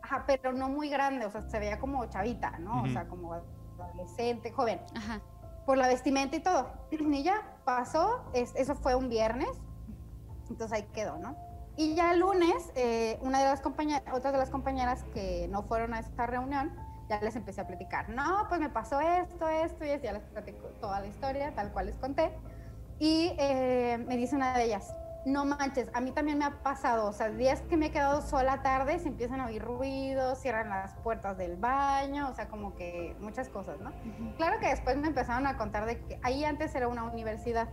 ajá. 0.02 0.26
pero 0.28 0.54
no 0.54 0.70
muy 0.70 0.90
grande, 0.90 1.26
o 1.26 1.32
sea, 1.32 1.50
se 1.50 1.60
veía 1.60 1.80
como 1.80 2.06
chavita, 2.06 2.60
¿no? 2.60 2.84
O 2.84 2.88
sea, 2.88 3.08
como 3.08 3.34
adolescente, 3.34 4.52
joven. 4.52 4.80
Ajá 4.96 5.22
por 5.66 5.78
la 5.78 5.88
vestimenta 5.88 6.36
y 6.36 6.40
todo. 6.40 6.72
Y 6.92 7.24
ya 7.24 7.42
pasó, 7.64 8.26
eso 8.34 8.76
fue 8.76 8.96
un 8.96 9.10
viernes, 9.10 9.50
entonces 10.50 10.74
ahí 10.74 10.84
quedó, 10.94 11.18
¿no? 11.18 11.36
Y 11.78 11.96
ya 11.96 12.14
el 12.14 12.20
lunes, 12.20 12.72
eh, 12.76 13.20
una 13.22 13.40
de 13.40 13.46
las 13.46 13.62
compañeras, 13.62 14.04
otras 14.14 14.32
de 14.34 14.40
las 14.40 14.50
compañeras 14.50 15.04
que 15.14 15.48
no 15.50 15.64
fueron 15.64 15.94
a 15.94 16.00
esta 16.00 16.26
reunión, 16.26 16.72
ya 17.10 17.20
les 17.22 17.36
empecé 17.36 17.62
a 17.62 17.68
platicar, 17.68 18.10
no, 18.10 18.46
pues 18.48 18.60
me 18.60 18.70
pasó 18.70 19.00
esto, 19.00 19.48
esto, 19.48 19.86
y 19.86 20.00
ya 20.02 20.14
les 20.14 20.24
platico 20.24 20.68
toda 20.82 21.00
la 21.00 21.08
historia, 21.08 21.54
tal 21.54 21.72
cual 21.72 21.88
les 21.88 21.98
conté. 21.98 22.32
Y 22.98 23.34
eh, 23.38 24.04
me 24.08 24.16
dice 24.16 24.36
una 24.36 24.58
de 24.58 24.64
ellas, 24.64 24.96
no 25.26 25.44
manches, 25.44 25.90
a 25.94 26.02
mí 26.02 26.12
también 26.12 26.38
me 26.38 26.46
ha 26.46 26.62
pasado, 26.62 27.08
o 27.08 27.12
sea, 27.12 27.30
días 27.30 27.62
que 27.64 27.78
me 27.78 27.88
he 27.88 27.92
quedado 27.92 28.22
sola 28.22 28.62
tarde, 28.62 29.00
se 29.00 29.10
empiezan 29.10 29.42
a 29.42 29.48
oír 29.48 29.62
ruidos, 29.62 30.40
cierran 30.40 30.70
las 30.70 30.94
puertas 30.98 31.38
del 31.38 31.58
baño, 31.58 32.30
o 32.30 32.34
sea, 32.34 32.48
como 32.48 32.76
que 32.76 33.16
muchas 33.20 33.50
cosas, 33.50 33.80
¿no? 33.80 33.92
Claro 34.38 34.60
que 34.60 34.68
después 34.68 34.96
me 34.98 35.08
empezaron 35.08 35.48
a 35.48 35.58
contar 35.58 35.86
de 35.86 36.00
que 36.00 36.20
ahí 36.24 36.46
antes 36.46 36.74
era 36.76 36.88
una 36.88 37.04
universidad. 37.04 37.68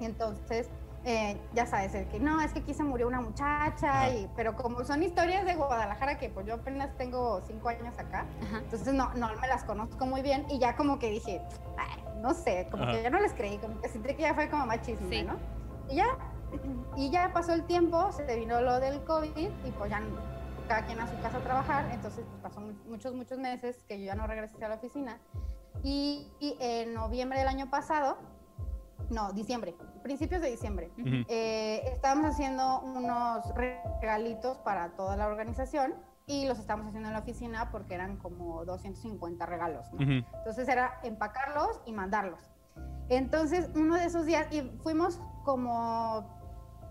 Y 0.00 0.04
entonces, 0.04 0.70
eh, 1.08 1.40
ya 1.54 1.64
sabes, 1.64 1.94
el 1.94 2.06
que 2.08 2.20
no, 2.20 2.40
es 2.42 2.52
que 2.52 2.58
aquí 2.58 2.74
se 2.74 2.82
murió 2.82 3.08
una 3.08 3.22
muchacha, 3.22 4.10
y, 4.10 4.28
pero 4.36 4.54
como 4.54 4.84
son 4.84 5.02
historias 5.02 5.46
de 5.46 5.54
Guadalajara, 5.54 6.18
que 6.18 6.28
pues 6.28 6.46
yo 6.46 6.56
apenas 6.56 6.94
tengo 6.98 7.40
cinco 7.46 7.70
años 7.70 7.98
acá, 7.98 8.26
entonces 8.52 8.92
no, 8.92 9.14
no 9.14 9.28
me 9.40 9.48
las 9.48 9.64
conozco 9.64 10.04
muy 10.04 10.20
bien, 10.20 10.44
y 10.50 10.58
ya 10.58 10.76
como 10.76 10.98
que 10.98 11.08
dije, 11.10 11.40
no 12.20 12.34
sé, 12.34 12.68
como 12.70 12.86
que 12.86 13.02
ya 13.02 13.08
no 13.08 13.20
les 13.20 13.32
creí, 13.32 13.56
como 13.56 13.80
que 13.80 13.88
sentí 13.88 14.14
que 14.14 14.22
ya 14.22 14.34
fue 14.34 14.50
como 14.50 14.66
más 14.66 14.82
chisme, 14.82 15.22
¿no? 15.22 15.38
Y 15.88 15.96
ya, 15.96 16.06
y 16.94 17.10
ya 17.10 17.32
pasó 17.32 17.54
el 17.54 17.64
tiempo, 17.64 18.12
se 18.12 18.36
vino 18.36 18.60
lo 18.60 18.78
del 18.78 19.02
COVID 19.04 19.48
y 19.64 19.70
pues 19.70 19.90
ya 19.90 20.02
cada 20.68 20.84
quien 20.84 21.00
a 21.00 21.08
su 21.08 21.18
casa 21.22 21.38
a 21.38 21.40
trabajar, 21.40 21.88
entonces 21.90 22.26
pues, 22.28 22.42
pasó 22.42 22.60
muchos, 22.60 23.14
muchos 23.14 23.38
meses 23.38 23.82
que 23.88 23.98
yo 23.98 24.04
ya 24.04 24.14
no 24.14 24.26
regresé 24.26 24.62
a 24.62 24.68
la 24.68 24.74
oficina. 24.74 25.18
Y, 25.82 26.26
en 26.40 26.92
noviembre 26.92 27.38
del 27.38 27.48
año 27.48 27.70
pasado, 27.70 28.18
no, 29.10 29.32
diciembre, 29.32 29.74
principios 30.02 30.42
de 30.42 30.50
diciembre, 30.50 30.90
eh, 31.28 31.82
estábamos 31.92 32.26
haciendo 32.26 32.80
unos 32.80 33.44
regalitos 33.54 34.58
para 34.58 34.90
toda 34.90 35.16
la 35.16 35.26
organización 35.26 35.94
y 36.26 36.46
los 36.46 36.58
estábamos 36.58 36.88
haciendo 36.88 37.08
en 37.08 37.14
la 37.14 37.20
oficina 37.20 37.70
porque 37.70 37.94
eran 37.94 38.16
como 38.18 38.64
250 38.64 39.46
regalos. 39.46 39.86
Entonces 39.98 40.68
era 40.68 41.00
empacarlos 41.02 41.80
y 41.86 41.92
mandarlos. 41.92 42.40
Entonces, 43.08 43.70
uno 43.74 43.94
de 43.96 44.04
esos 44.04 44.26
días, 44.26 44.52
y 44.52 44.60
fuimos 44.82 45.18
como 45.44 46.38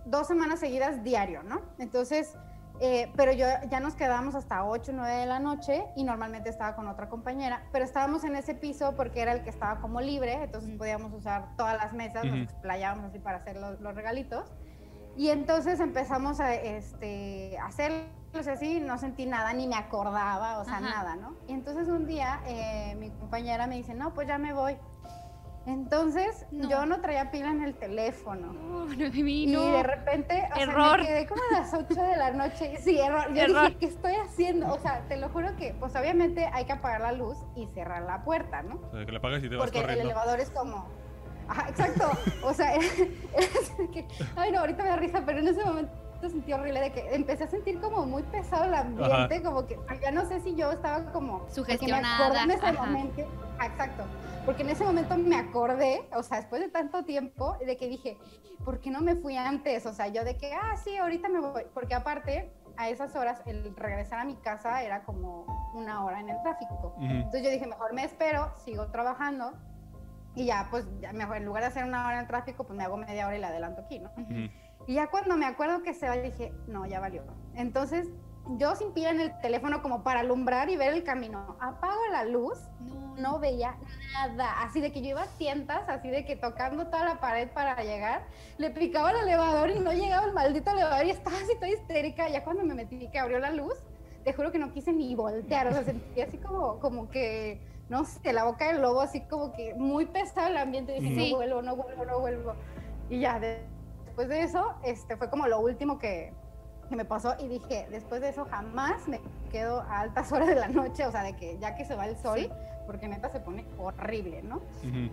dos 0.05 0.27
semanas 0.27 0.59
seguidas 0.59 1.03
diario, 1.03 1.43
¿no? 1.43 1.61
Entonces, 1.77 2.35
eh, 2.79 3.11
pero 3.15 3.31
yo 3.31 3.47
ya 3.69 3.79
nos 3.79 3.95
quedábamos 3.95 4.35
hasta 4.35 4.63
8, 4.63 4.91
9 4.93 5.15
de 5.15 5.25
la 5.25 5.39
noche 5.39 5.85
y 5.95 6.03
normalmente 6.03 6.49
estaba 6.49 6.75
con 6.75 6.87
otra 6.87 7.09
compañera, 7.09 7.63
pero 7.71 7.83
estábamos 7.85 8.23
en 8.23 8.35
ese 8.35 8.53
piso 8.53 8.95
porque 8.95 9.21
era 9.21 9.31
el 9.31 9.43
que 9.43 9.49
estaba 9.49 9.79
como 9.79 9.99
libre, 9.99 10.43
entonces 10.43 10.69
podíamos 10.77 11.11
usar 11.13 11.55
todas 11.57 11.75
las 11.75 11.93
mesas, 11.93 12.25
nos 12.25 12.39
explayábamos 12.39 13.05
así 13.05 13.19
para 13.19 13.37
hacer 13.37 13.57
los, 13.57 13.95
regalitos. 13.95 14.53
Y 15.15 15.29
entonces 15.29 15.79
empezamos 15.79 16.39
a 16.39 16.53
este, 16.53 17.57
hacerlos 17.57 18.47
así, 18.47 18.79
no 18.79 18.99
sentí 18.99 19.25
nada, 19.25 19.51
ni 19.53 19.65
me 19.65 19.75
acordaba, 19.75 20.59
o 20.59 20.65
sea, 20.65 20.79
nada, 20.79 21.15
¿no? 21.15 21.35
Y 21.47 21.53
entonces 21.53 21.87
un 21.87 22.05
día 22.05 22.41
eh, 22.45 22.95
mi 22.99 23.09
compañera 23.09 23.65
me 23.65 23.77
dice, 23.77 23.95
no, 23.95 24.13
pues 24.13 24.27
ya 24.27 24.37
me 24.37 24.53
voy. 24.53 24.77
Entonces, 25.67 26.45
yo 26.49 26.85
no 26.85 27.01
traía 27.01 27.29
pila 27.29 27.51
en 27.51 27.61
el 27.61 27.75
teléfono. 27.75 28.53
No, 28.53 28.85
no, 28.85 29.05
y 29.05 29.45
de 29.45 29.83
repente, 29.83 30.47
o 30.55 30.59
error. 30.59 30.95
Sea, 30.95 30.97
me 30.97 31.07
quedé 31.07 31.27
como 31.27 31.41
a 31.51 31.59
las 31.59 31.73
8 31.73 32.01
de 32.01 32.15
la 32.15 32.31
noche. 32.31 32.77
Sí, 32.81 32.97
error. 32.97 33.33
Yo 33.33 33.41
error. 33.41 33.67
dije, 33.67 33.77
¿qué 33.77 33.85
estoy 33.87 34.13
haciendo? 34.13 34.73
O 34.73 34.79
sea, 34.79 35.01
te 35.09 35.17
lo 35.17 35.27
juro 35.27 35.53
que, 35.57 35.75
pues 35.77 35.93
obviamente 35.97 36.49
hay 36.53 36.63
que 36.63 36.71
apagar 36.71 37.01
la 37.01 37.11
luz 37.11 37.37
y 37.57 37.67
cerrar 37.67 38.03
la 38.03 38.23
puerta, 38.23 38.63
¿no? 38.63 38.75
O 38.75 38.91
sea, 38.91 39.05
que 39.05 39.11
la 39.11 39.17
apagas 39.17 39.43
y 39.43 39.49
te 39.49 39.57
vas 39.57 39.69
Porque 39.69 39.81
el 39.81 39.99
elevador 39.99 40.39
es 40.39 40.49
como... 40.51 40.87
Ajá, 41.49 41.69
exacto. 41.69 42.11
o 42.43 42.53
sea, 42.53 42.73
que... 43.93 44.07
Ay, 44.37 44.53
no, 44.53 44.59
ahorita 44.59 44.83
me 44.83 44.89
da 44.89 44.95
risa, 44.95 45.23
pero 45.25 45.39
en 45.39 45.49
ese 45.49 45.65
momento 45.65 46.06
sentí 46.29 46.53
horrible 46.53 46.79
de 46.79 46.91
que 46.91 47.15
empecé 47.15 47.43
a 47.45 47.47
sentir 47.47 47.79
como 47.79 48.05
muy 48.05 48.23
pesado 48.23 48.65
el 48.65 48.73
ambiente, 48.73 49.41
como 49.43 49.65
que 49.65 49.77
ya 50.01 50.11
no 50.11 50.25
sé 50.25 50.39
si 50.41 50.55
yo 50.55 50.71
estaba 50.71 51.11
como 51.11 51.47
sugestionada. 51.49 52.43
en 52.43 52.51
ese 52.51 52.71
momento, 52.73 53.21
exacto, 53.63 54.03
porque 54.45 54.63
en 54.63 54.69
ese 54.69 54.83
momento 54.83 55.17
me 55.17 55.35
acordé, 55.35 56.07
o 56.13 56.23
sea, 56.23 56.37
después 56.37 56.61
de 56.61 56.69
tanto 56.69 57.03
tiempo, 57.03 57.57
de 57.65 57.77
que 57.77 57.87
dije, 57.87 58.17
¿por 58.63 58.79
qué 58.79 58.89
no 58.89 59.01
me 59.01 59.15
fui 59.15 59.37
antes? 59.37 59.85
O 59.85 59.93
sea, 59.93 60.07
yo 60.07 60.23
de 60.23 60.37
que, 60.37 60.53
ah, 60.53 60.75
sí, 60.77 60.97
ahorita 60.97 61.29
me 61.29 61.39
voy, 61.39 61.63
porque 61.73 61.93
aparte 61.95 62.51
a 62.77 62.89
esas 62.89 63.15
horas 63.15 63.41
el 63.45 63.75
regresar 63.75 64.19
a 64.19 64.23
mi 64.23 64.35
casa 64.35 64.83
era 64.83 65.03
como 65.03 65.45
una 65.73 66.05
hora 66.05 66.19
en 66.19 66.29
el 66.29 66.41
tráfico. 66.41 66.95
Entonces 66.99 67.43
yo 67.43 67.49
dije, 67.49 67.67
mejor 67.67 67.93
me 67.93 68.03
espero, 68.03 68.51
sigo 68.63 68.87
trabajando 68.87 69.53
y 70.35 70.45
ya, 70.45 70.67
pues, 70.69 70.85
ya 71.01 71.11
mejor, 71.13 71.37
en 71.37 71.45
lugar 71.45 71.63
de 71.63 71.69
hacer 71.69 71.83
una 71.83 72.05
hora 72.05 72.13
en 72.13 72.21
el 72.21 72.27
tráfico, 72.27 72.63
pues 72.63 72.77
me 72.77 72.83
hago 72.83 72.95
media 72.95 73.25
hora 73.25 73.35
y 73.35 73.39
la 73.39 73.47
adelanto 73.47 73.81
aquí, 73.81 73.97
¿no? 73.97 74.11
Y 74.87 74.95
ya 74.95 75.07
cuando 75.07 75.37
me 75.37 75.45
acuerdo 75.45 75.83
que 75.83 75.93
se 75.93 76.07
va, 76.07 76.15
dije, 76.15 76.53
no, 76.67 76.85
ya 76.85 76.99
valió. 76.99 77.23
Entonces, 77.53 78.07
yo 78.57 78.75
sin 78.75 78.93
pila 78.93 79.09
en 79.09 79.19
el 79.19 79.37
teléfono 79.39 79.81
como 79.81 80.03
para 80.03 80.21
alumbrar 80.21 80.69
y 80.69 80.77
ver 80.77 80.93
el 80.93 81.03
camino, 81.03 81.57
apago 81.59 81.99
la 82.11 82.23
luz 82.23 82.57
no 83.17 83.39
veía 83.39 83.75
nada. 84.13 84.61
Así 84.61 84.79
de 84.79 84.91
que 84.91 85.01
yo 85.01 85.09
iba 85.09 85.23
a 85.23 85.27
tientas, 85.37 85.89
así 85.89 86.09
de 86.09 86.23
que 86.23 86.35
tocando 86.35 86.87
toda 86.87 87.03
la 87.03 87.19
pared 87.19 87.49
para 87.49 87.83
llegar, 87.83 88.25
le 88.57 88.69
picaba 88.69 89.11
el 89.11 89.17
elevador 89.17 89.71
y 89.71 89.79
no 89.79 89.91
llegaba 89.91 90.25
el 90.25 90.33
maldito 90.33 90.71
elevador 90.71 91.05
y 91.05 91.09
estaba 91.09 91.37
así 91.37 91.55
toda 91.55 91.69
histérica. 91.69 92.29
Ya 92.29 92.43
cuando 92.43 92.63
me 92.63 92.75
metí 92.75 93.09
que 93.09 93.19
abrió 93.19 93.39
la 93.39 93.51
luz, 93.51 93.75
te 94.23 94.33
juro 94.33 94.51
que 94.51 94.59
no 94.59 94.71
quise 94.71 94.93
ni 94.93 95.15
voltear, 95.15 95.67
o 95.67 95.71
sea, 95.71 95.83
sentí 95.83 96.21
así 96.21 96.37
como, 96.37 96.79
como 96.79 97.09
que, 97.09 97.61
no 97.89 98.05
sé, 98.05 98.33
la 98.33 98.43
boca 98.43 98.67
del 98.67 98.81
lobo, 98.81 99.01
así 99.01 99.21
como 99.21 99.51
que 99.53 99.73
muy 99.73 100.05
pesado 100.05 100.47
el 100.47 100.57
ambiente. 100.57 100.93
Dije, 100.93 101.31
no 101.31 101.37
vuelvo, 101.37 101.61
no 101.61 101.75
vuelvo, 101.75 102.05
no 102.05 102.19
vuelvo. 102.19 102.53
Y 103.09 103.19
ya, 103.19 103.39
después 104.17 104.29
de 104.29 104.43
eso, 104.43 104.73
este, 104.83 105.15
fue 105.15 105.29
como 105.29 105.45
lo 105.45 105.59
último 105.59 105.99
que, 105.99 106.33
que 106.89 106.95
me 106.95 107.05
pasó 107.05 107.35
y 107.37 107.47
dije, 107.47 107.87
después 107.91 108.19
de 108.19 108.29
eso 108.29 108.45
jamás 108.49 109.07
me 109.07 109.21
quedo 109.51 109.81
a 109.81 109.99
altas 109.99 110.31
horas 110.31 110.47
de 110.47 110.55
la 110.55 110.67
noche, 110.67 111.05
o 111.05 111.11
sea, 111.11 111.21
de 111.21 111.35
que 111.35 111.59
ya 111.59 111.75
que 111.75 111.85
se 111.85 111.95
va 111.95 112.07
el 112.07 112.17
sol, 112.17 112.51
porque 112.87 113.07
neta 113.07 113.29
se 113.29 113.39
pone 113.39 113.67
horrible, 113.77 114.41
¿no? 114.41 114.61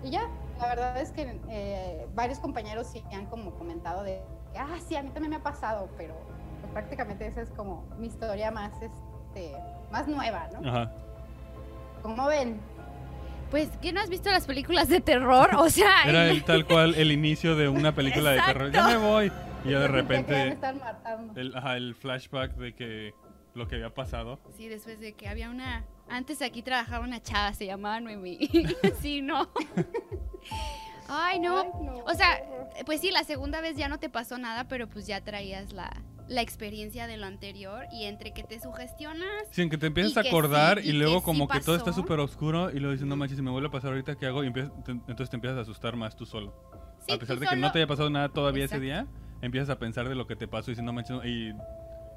Y 0.03 0.11
ya, 0.11 0.31
la 0.59 0.69
verdad 0.69 1.01
es 1.01 1.11
que 1.11 1.39
eh, 1.51 2.07
varios 2.15 2.39
compañeros 2.39 2.87
sí 2.87 3.05
han 3.13 3.27
como 3.27 3.51
comentado 3.59 4.05
de, 4.05 4.23
ah, 4.57 4.79
sí, 4.87 4.97
a 4.97 5.03
mí 5.03 5.11
también 5.11 5.31
me 5.31 5.37
ha 5.37 5.43
pasado, 5.43 5.91
pero 5.99 6.15
pues, 6.61 6.73
prácticamente 6.73 7.27
esa 7.27 7.43
es 7.43 7.51
como 7.51 7.85
mi 7.99 8.07
historia 8.07 8.51
más, 8.53 8.73
este, 8.81 9.55
más 9.93 10.09
nueva, 10.09 10.49
¿no? 10.53 10.67
Ajá. 10.67 10.93
¿Cómo 12.01 12.27
ven? 12.27 12.59
Pues, 13.55 13.69
¿qué 13.81 13.93
no 13.93 14.01
has 14.01 14.09
visto 14.11 14.33
las 14.33 14.47
películas 14.47 14.89
de 14.89 15.01
terror? 15.01 15.51
O 15.55 15.71
sea... 15.71 16.03
Era 16.07 16.29
el, 16.29 16.43
tal 16.43 16.67
cual 16.67 16.97
el 16.97 17.13
inicio 17.13 17.55
de 17.55 17.69
una 17.69 17.95
película 17.95 18.33
de 18.33 18.43
terror. 18.43 18.73
Ya 18.73 18.89
me 18.89 18.97
voy. 18.97 19.31
Y 19.65 19.71
ya 19.71 19.79
de 19.79 19.87
repente. 19.87 20.59
El, 21.37 21.57
ajá, 21.57 21.77
el 21.77 21.95
flashback 21.95 22.57
de 22.57 22.75
que 22.75 23.15
lo 23.55 23.69
que 23.69 23.77
había 23.77 23.95
pasado. 23.95 24.41
Sí, 24.57 24.67
después 24.67 24.99
de 24.99 25.13
que 25.13 25.29
había 25.29 25.51
una. 25.51 25.85
Antes 26.09 26.43
aquí 26.43 26.63
trabajaba 26.63 27.05
una 27.05 27.23
chava, 27.23 27.55
se 27.55 27.67
llamaba 27.67 28.01
Noemi. 28.01 28.51
sí, 29.01 29.23
no. 29.23 29.49
Ay 31.09 31.39
no. 31.39 31.61
O 32.07 32.15
sea, 32.15 32.43
pues 32.85 33.03
sí, 33.03 33.13
la 33.13 33.23
segunda 33.23 33.61
vez 33.61 33.77
ya 33.77 33.87
no 33.87 34.01
te 34.01 34.11
pasó 34.11 34.37
nada, 34.37 34.67
pero 34.67 34.89
pues 34.89 35.07
ya 35.07 35.21
traías 35.21 35.73
la, 35.73 35.93
la 36.28 36.40
experiencia 36.40 37.07
de 37.07 37.16
lo 37.16 37.26
anterior 37.26 37.87
y 37.93 38.04
entre 38.04 38.33
que 38.33 38.43
te 38.43 38.61
sugestionas. 38.61 39.28
Sí, 39.50 39.69
que 39.69 39.78
te 39.78 39.87
empiezas 39.87 40.16
a 40.16 40.21
acordar 40.28 40.78
y, 40.78 40.93
luego 40.93 41.23
como 41.23 41.49
que 41.49 41.61
todo 41.61 41.76
está 41.76 41.93
súper 41.93 42.21
oscuro 42.21 42.71
y 42.71 42.78
luego 42.78 42.93
dices, 42.93 43.07
no 43.07 43.16
manches, 43.16 43.37
si 43.37 43.43
me 43.43 43.50
vuelve 43.50 43.69
a 43.69 43.71
pasar 43.71 43.90
ahorita, 43.90 44.16
¿qué 44.16 44.26
hago? 44.26 44.45
Y 44.45 44.49
entonces 44.49 45.31
te 45.31 45.37
empiezas 45.37 45.59
a 45.59 45.62
asustar 45.62 45.97
más 45.97 46.16
tú 46.16 46.26
solo. 46.26 46.54
a 47.09 47.19
pesar 47.19 47.38
de 47.38 47.47
que 47.47 47.57
no 47.57 47.73
te 47.73 47.78
haya 47.78 47.87
pasado 47.87 48.11
nada 48.11 48.28
todavía 48.31 48.64
ese 48.64 48.81
día, 48.81 49.07
empiezas 49.43 49.71
a 49.71 49.78
pensar 49.78 50.09
de 50.09 50.14
lo 50.14 50.26
que 50.26 50.37
te 50.37 50.49
pasó 50.49 50.71
y 50.71 50.76
no 50.76 50.93
manches, 50.93 51.25
y, 51.25 51.52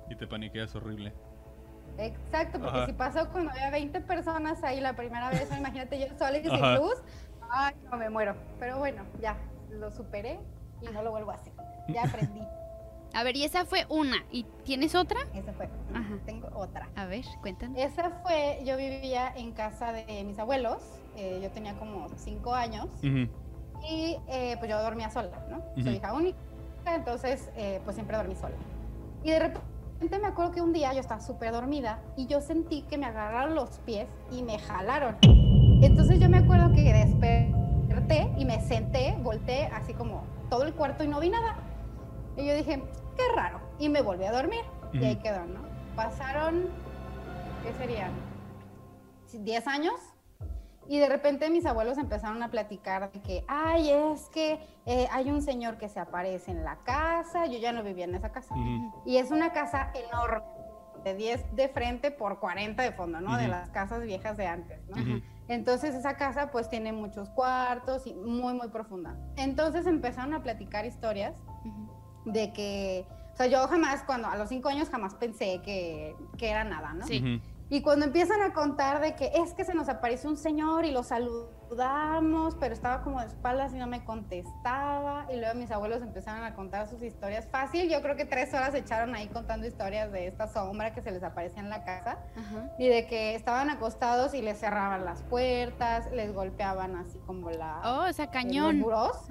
y 0.09 0.15
te 0.17 0.27
paniqueas 0.27 0.73
horrible. 0.75 1.13
Exacto, 1.97 2.59
porque 2.59 2.85
si 2.85 2.93
pasó 2.93 3.27
cuando 3.31 3.51
había 3.51 3.71
20 3.71 4.01
personas 4.01 4.63
ahí 4.63 4.79
la 4.79 4.95
primera 4.95 5.29
vez, 5.31 5.49
imagínate 5.57 5.99
yo 5.99 6.07
sola 6.17 6.37
y 6.37 6.43
sin 6.43 6.75
luz, 6.75 6.95
ay, 7.49 7.73
no 7.89 7.97
me 7.97 8.09
muero. 8.09 8.35
Pero 8.59 8.77
bueno, 8.77 9.03
ya, 9.19 9.35
lo 9.71 9.89
superé 9.91 10.39
y 10.81 10.93
no 10.93 11.01
lo 11.01 11.11
vuelvo 11.11 11.31
a 11.31 11.35
hacer. 11.35 11.53
Ya 11.89 12.03
aprendí. 12.03 12.41
A 13.17 13.24
ver, 13.24 13.36
y 13.36 13.43
esa 13.43 13.65
fue 13.65 13.88
una. 13.89 14.17
¿Y 14.31 14.43
tienes 14.63 14.93
otra? 14.93 15.19
Esa 15.33 15.51
fue. 15.51 15.67
Ajá. 15.91 16.19
Tengo 16.27 16.50
otra. 16.53 16.88
A 16.95 17.07
ver, 17.07 17.25
cuéntame. 17.41 17.83
Esa 17.83 18.12
fue, 18.21 18.62
yo 18.63 18.77
vivía 18.77 19.33
en 19.36 19.53
casa 19.53 19.91
de 19.91 20.24
mis 20.24 20.38
abuelos. 20.38 20.77
Eh, 21.15 21.39
yo 21.41 21.50
tenía 21.50 21.74
como 21.79 22.07
cinco 22.15 22.53
años. 22.53 22.86
Y 23.01 24.17
eh, 24.27 24.55
pues 24.59 24.69
yo 24.69 24.79
dormía 24.79 25.09
sola, 25.09 25.43
¿no? 25.50 25.63
Soy 25.81 25.95
hija 25.95 26.13
única 26.13 26.38
entonces 26.86 27.50
eh, 27.57 27.81
pues 27.83 27.95
siempre 27.95 28.17
dormí 28.17 28.36
sola. 28.36 28.55
Y 29.24 29.31
de 29.31 29.39
repente 29.39 30.19
me 30.19 30.27
acuerdo 30.27 30.51
que 30.51 30.62
un 30.62 30.71
día 30.71 30.93
yo 30.93 31.00
estaba 31.00 31.19
súper 31.19 31.51
dormida 31.51 32.00
y 32.15 32.27
yo 32.27 32.39
sentí 32.39 32.83
que 32.83 33.00
me 33.00 33.07
agarraron 33.07 33.55
los 33.55 33.79
pies 33.79 34.07
y 34.31 34.43
me 34.43 34.59
jalaron. 34.59 35.17
Entonces 35.24 36.19
yo 36.19 36.29
me 36.29 36.38
acuerdo 36.38 36.71
que 36.71 36.93
desperté 36.93 38.31
y 38.38 38.45
me 38.45 38.62
senté, 38.62 39.17
volteé 39.24 39.65
así 39.74 39.95
como 39.95 40.24
todo 40.51 40.63
el 40.63 40.74
cuarto 40.74 41.03
y 41.03 41.07
no 41.07 41.19
vi 41.19 41.29
nada. 41.29 41.57
Y 42.38 42.45
yo 42.45 42.53
dije, 42.53 42.83
qué 43.17 43.24
raro. 43.36 43.59
Y 43.79 43.89
me 43.89 44.01
volví 44.01 44.25
a 44.25 44.31
dormir. 44.31 44.62
Y 44.93 45.03
ahí 45.03 45.17
quedó, 45.17 45.45
¿no? 45.45 45.62
Pasaron, 45.95 46.69
¿qué 47.63 47.74
serían? 47.74 48.12
¿10 49.33 49.67
años? 49.67 49.95
Y 50.88 51.00
de 51.00 51.09
repente 51.09 51.50
mis 51.50 51.65
abuelos 51.65 51.97
empezaron 51.97 52.41
a 52.43 52.50
platicar 52.50 53.12
de 53.12 53.21
que, 53.21 53.43
ay, 53.47 53.89
es 53.89 54.29
que 54.29 54.59
eh, 54.86 55.07
hay 55.12 55.29
un 55.29 55.41
señor 55.41 55.77
que 55.77 55.89
se 55.89 56.00
aparece 56.00 56.51
en 56.51 56.63
la 56.63 56.77
casa, 56.77 57.45
yo 57.45 57.59
ya 57.59 57.74
no 57.74 57.83
vivía 57.83 58.05
en 58.05 58.15
esa 58.15 58.31
casa. 58.31 58.55
Y 59.05 59.17
es 59.17 59.31
una 59.31 59.51
casa 59.51 59.91
enorme, 59.93 60.45
de 61.03 61.13
10 61.13 61.55
de 61.55 61.67
frente 61.67 62.12
por 62.12 62.39
40 62.39 62.81
de 62.81 62.91
fondo, 62.93 63.19
¿no? 63.19 63.38
De 63.38 63.50
las 63.50 63.69
casas 63.69 64.03
viejas 64.03 64.38
de 64.38 64.47
antes, 64.47 64.79
¿no? 64.88 64.95
Entonces 65.50 65.93
esa 65.93 66.15
casa 66.15 66.51
pues 66.51 66.69
tiene 66.69 66.93
muchos 66.93 67.29
cuartos 67.29 68.07
y 68.07 68.13
muy, 68.13 68.53
muy 68.53 68.69
profunda. 68.69 69.17
Entonces 69.36 69.88
empezaron 69.88 70.33
a 70.33 70.43
platicar 70.43 70.86
historias 70.86 71.36
de 72.27 72.53
que, 72.53 73.05
o 73.34 73.38
sea, 73.38 73.48
yo 73.48 73.67
jamás, 73.67 74.03
cuando 74.03 74.27
a 74.27 74.38
los 74.38 74.50
5 74.50 74.69
años 74.69 74.89
jamás 74.89 75.15
pensé 75.15 75.62
que, 75.63 76.15
que 76.38 76.50
era 76.50 76.63
nada, 76.63 76.93
¿no? 76.93 77.05
Sí. 77.07 77.41
Y 77.69 77.81
cuando 77.81 78.05
empiezan 78.05 78.41
a 78.41 78.53
contar 78.53 79.01
de 79.01 79.15
que 79.15 79.29
es 79.36 79.53
que 79.53 79.65
se 79.65 79.74
nos 79.74 79.89
apareció 79.89 80.29
un 80.29 80.38
señor 80.38 80.86
y 80.86 80.91
lo 80.91 81.03
saludamos, 81.03 82.55
pero 82.55 82.74
estaba 82.74 83.01
como 83.03 83.19
de 83.19 83.27
espaldas 83.27 83.74
y 83.74 83.77
no 83.77 83.88
me 83.88 84.05
contestaba. 84.05 85.25
Y 85.29 85.36
luego 85.36 85.53
mis 85.55 85.69
abuelos 85.69 86.01
empezaron 86.01 86.46
a 86.46 86.55
contar 86.55 86.88
sus 86.88 87.01
historias. 87.01 87.46
Fácil, 87.48 87.89
yo 87.89 88.01
creo 88.01 88.15
que 88.15 88.24
tres 88.24 88.53
horas 88.53 88.72
se 88.72 88.77
echaron 88.77 89.13
ahí 89.15 89.27
contando 89.27 89.67
historias 89.67 90.13
de 90.13 90.27
esta 90.27 90.48
sombra 90.48 90.93
que 90.93 91.01
se 91.01 91.12
les 91.12 91.24
aparecía 91.24 91.60
en 91.60 91.69
la 91.69 91.84
casa. 91.84 92.19
Y 92.79 92.88
de 92.88 93.05
que 93.05 93.36
estaban 93.36 93.69
acostados 93.69 94.34
y 94.34 94.41
les 94.41 94.57
cerraban 94.60 95.03
las 95.03 95.24
puertas, 95.24 96.10
les 96.13 96.34
golpeaban 96.34 96.96
así 96.96 97.19
como 97.25 97.51
la... 97.51 97.81
Oh, 97.84 98.10
o 98.10 98.13
sea, 98.13 98.31
cañón. 98.31 98.81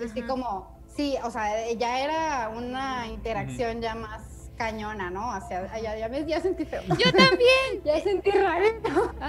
así 0.05 0.21
como... 0.23 0.75
Sí, 0.97 1.15
o 1.23 1.31
sea, 1.31 1.71
ya 1.73 2.00
era 2.00 2.49
una 2.49 3.07
interacción 3.09 3.83
ya 3.83 3.95
más 3.95 4.50
cañona, 4.57 5.11
¿no? 5.11 5.37
O 5.37 5.41
sea, 5.47 5.79
ya, 5.79 5.95
ya, 5.97 6.09
ya 6.09 6.41
sentí 6.41 6.65
feo. 6.65 6.81
Yo 6.83 7.12
también. 7.12 7.83
ya 7.85 8.00
sentí 8.00 8.31
raro. 8.31 8.65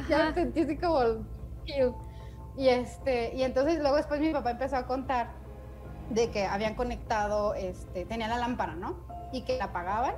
Ya 0.07 0.33
sentí 0.33 0.61
así 0.61 0.77
como... 0.77 1.25
Y, 2.55 2.69
este, 2.69 3.35
y 3.35 3.43
entonces 3.43 3.79
luego 3.79 3.97
después 3.97 4.21
mi 4.21 4.31
papá 4.31 4.51
empezó 4.51 4.77
a 4.77 4.87
contar 4.87 5.31
de 6.09 6.31
que 6.31 6.45
habían 6.45 6.75
conectado, 6.75 7.53
este, 7.53 8.05
tenía 8.05 8.29
la 8.29 8.37
lámpara, 8.37 8.75
¿no? 8.75 8.95
Y 9.33 9.41
que 9.41 9.57
la 9.57 9.65
apagaban 9.65 10.15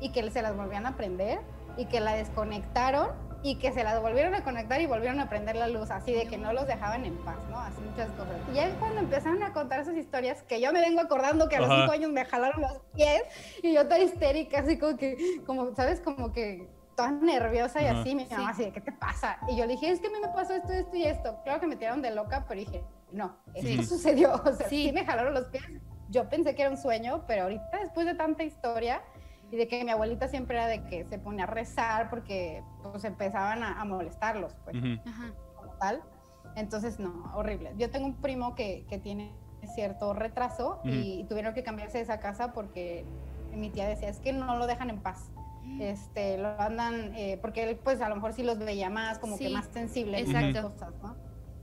y 0.00 0.10
que 0.12 0.30
se 0.30 0.40
las 0.40 0.56
volvían 0.56 0.86
a 0.86 0.96
prender 0.96 1.40
y 1.76 1.86
que 1.86 2.00
la 2.00 2.14
desconectaron 2.14 3.08
y 3.42 3.56
que 3.56 3.72
se 3.72 3.82
las 3.82 4.00
volvieron 4.00 4.34
a 4.34 4.44
conectar 4.44 4.80
y 4.80 4.86
volvieron 4.86 5.18
a 5.20 5.28
prender 5.28 5.56
la 5.56 5.68
luz, 5.68 5.90
así 5.90 6.12
de 6.12 6.26
que 6.26 6.38
no 6.38 6.52
los 6.52 6.66
dejaban 6.66 7.04
en 7.04 7.16
paz, 7.18 7.38
¿no? 7.50 7.58
Así 7.58 7.80
muchas 7.80 8.10
cosas. 8.10 8.36
Y 8.54 8.58
es 8.58 8.72
cuando 8.74 9.00
empezaron 9.00 9.42
a 9.42 9.52
contar 9.52 9.80
esas 9.80 9.96
historias 9.96 10.42
que 10.44 10.60
yo 10.60 10.72
me 10.72 10.80
vengo 10.80 11.00
acordando 11.00 11.48
que 11.48 11.56
a 11.56 11.60
los 11.60 11.68
cinco 11.68 11.92
años 11.92 12.10
me 12.12 12.24
jalaron 12.24 12.60
los 12.62 12.78
pies 12.94 13.22
y 13.62 13.72
yo 13.72 13.84
toda 13.84 13.98
histérica, 13.98 14.60
así 14.60 14.78
como 14.78 14.96
que, 14.96 15.42
como, 15.44 15.74
¿sabes? 15.74 16.00
Como 16.00 16.32
que 16.32 16.68
toda 16.96 17.10
nerviosa 17.10 17.82
y 17.82 17.86
así, 17.86 18.14
mi 18.14 18.26
mamá 18.26 18.50
así, 18.50 18.70
¿qué 18.70 18.80
te 18.80 18.92
pasa? 18.92 19.38
Y 19.48 19.56
yo 19.56 19.66
le 19.66 19.72
dije, 19.72 19.90
es 19.90 20.00
que 20.00 20.06
a 20.06 20.10
mí 20.10 20.16
me 20.20 20.28
pasó 20.28 20.54
esto, 20.54 20.72
esto 20.72 20.96
y 20.96 21.04
esto. 21.04 21.40
Claro 21.42 21.60
que 21.60 21.66
me 21.66 21.76
tiraron 21.76 22.02
de 22.02 22.14
loca, 22.14 22.44
pero 22.46 22.60
dije, 22.60 22.84
no, 23.10 23.36
eso 23.54 23.82
sucedió, 23.82 24.34
o 24.44 24.52
sea, 24.52 24.68
sí 24.68 24.92
me 24.92 25.04
jalaron 25.04 25.34
los 25.34 25.46
pies. 25.46 25.64
Yo 26.10 26.28
pensé 26.28 26.54
que 26.54 26.62
era 26.62 26.70
un 26.70 26.76
sueño, 26.76 27.24
pero 27.26 27.44
ahorita 27.44 27.78
después 27.80 28.06
de 28.06 28.14
tanta 28.14 28.44
historia, 28.44 29.02
y 29.52 29.56
de 29.56 29.68
que 29.68 29.84
mi 29.84 29.90
abuelita 29.90 30.28
siempre 30.28 30.56
era 30.56 30.66
de 30.66 30.82
que 30.84 31.04
se 31.04 31.18
ponía 31.18 31.44
a 31.44 31.46
rezar 31.46 32.08
porque 32.08 32.64
pues 32.82 33.04
empezaban 33.04 33.62
a, 33.62 33.84
molestarlos, 33.84 34.54
pues, 34.64 34.76
como 35.54 35.72
tal. 35.74 36.02
Entonces, 36.56 36.98
no, 36.98 37.30
horrible. 37.34 37.74
Yo 37.76 37.90
tengo 37.90 38.06
un 38.06 38.14
primo 38.14 38.54
que, 38.54 38.86
que 38.88 38.98
tiene 38.98 39.30
cierto 39.74 40.14
retraso 40.14 40.80
y, 40.84 41.24
tuvieron 41.24 41.52
que 41.52 41.62
cambiarse 41.62 41.98
de 41.98 42.04
esa 42.04 42.18
casa 42.18 42.54
porque 42.54 43.04
mi 43.54 43.68
tía 43.68 43.86
decía, 43.86 44.08
es 44.08 44.20
que 44.20 44.32
no 44.32 44.56
lo 44.56 44.66
dejan 44.66 44.88
en 44.88 45.00
paz. 45.00 45.30
Este, 45.78 46.38
lo 46.38 46.60
andan, 46.60 47.14
eh, 47.14 47.38
porque 47.40 47.62
él 47.62 47.76
pues 47.76 48.00
a 48.00 48.08
lo 48.08 48.16
mejor 48.16 48.32
sí 48.32 48.42
los 48.42 48.58
veía 48.58 48.90
más, 48.90 49.18
como 49.18 49.38
que 49.38 49.48
más 49.50 49.66
sensible 49.66 50.18
Exacto. 50.18 50.72
cosas, 50.72 50.94
¿no? 51.02 51.14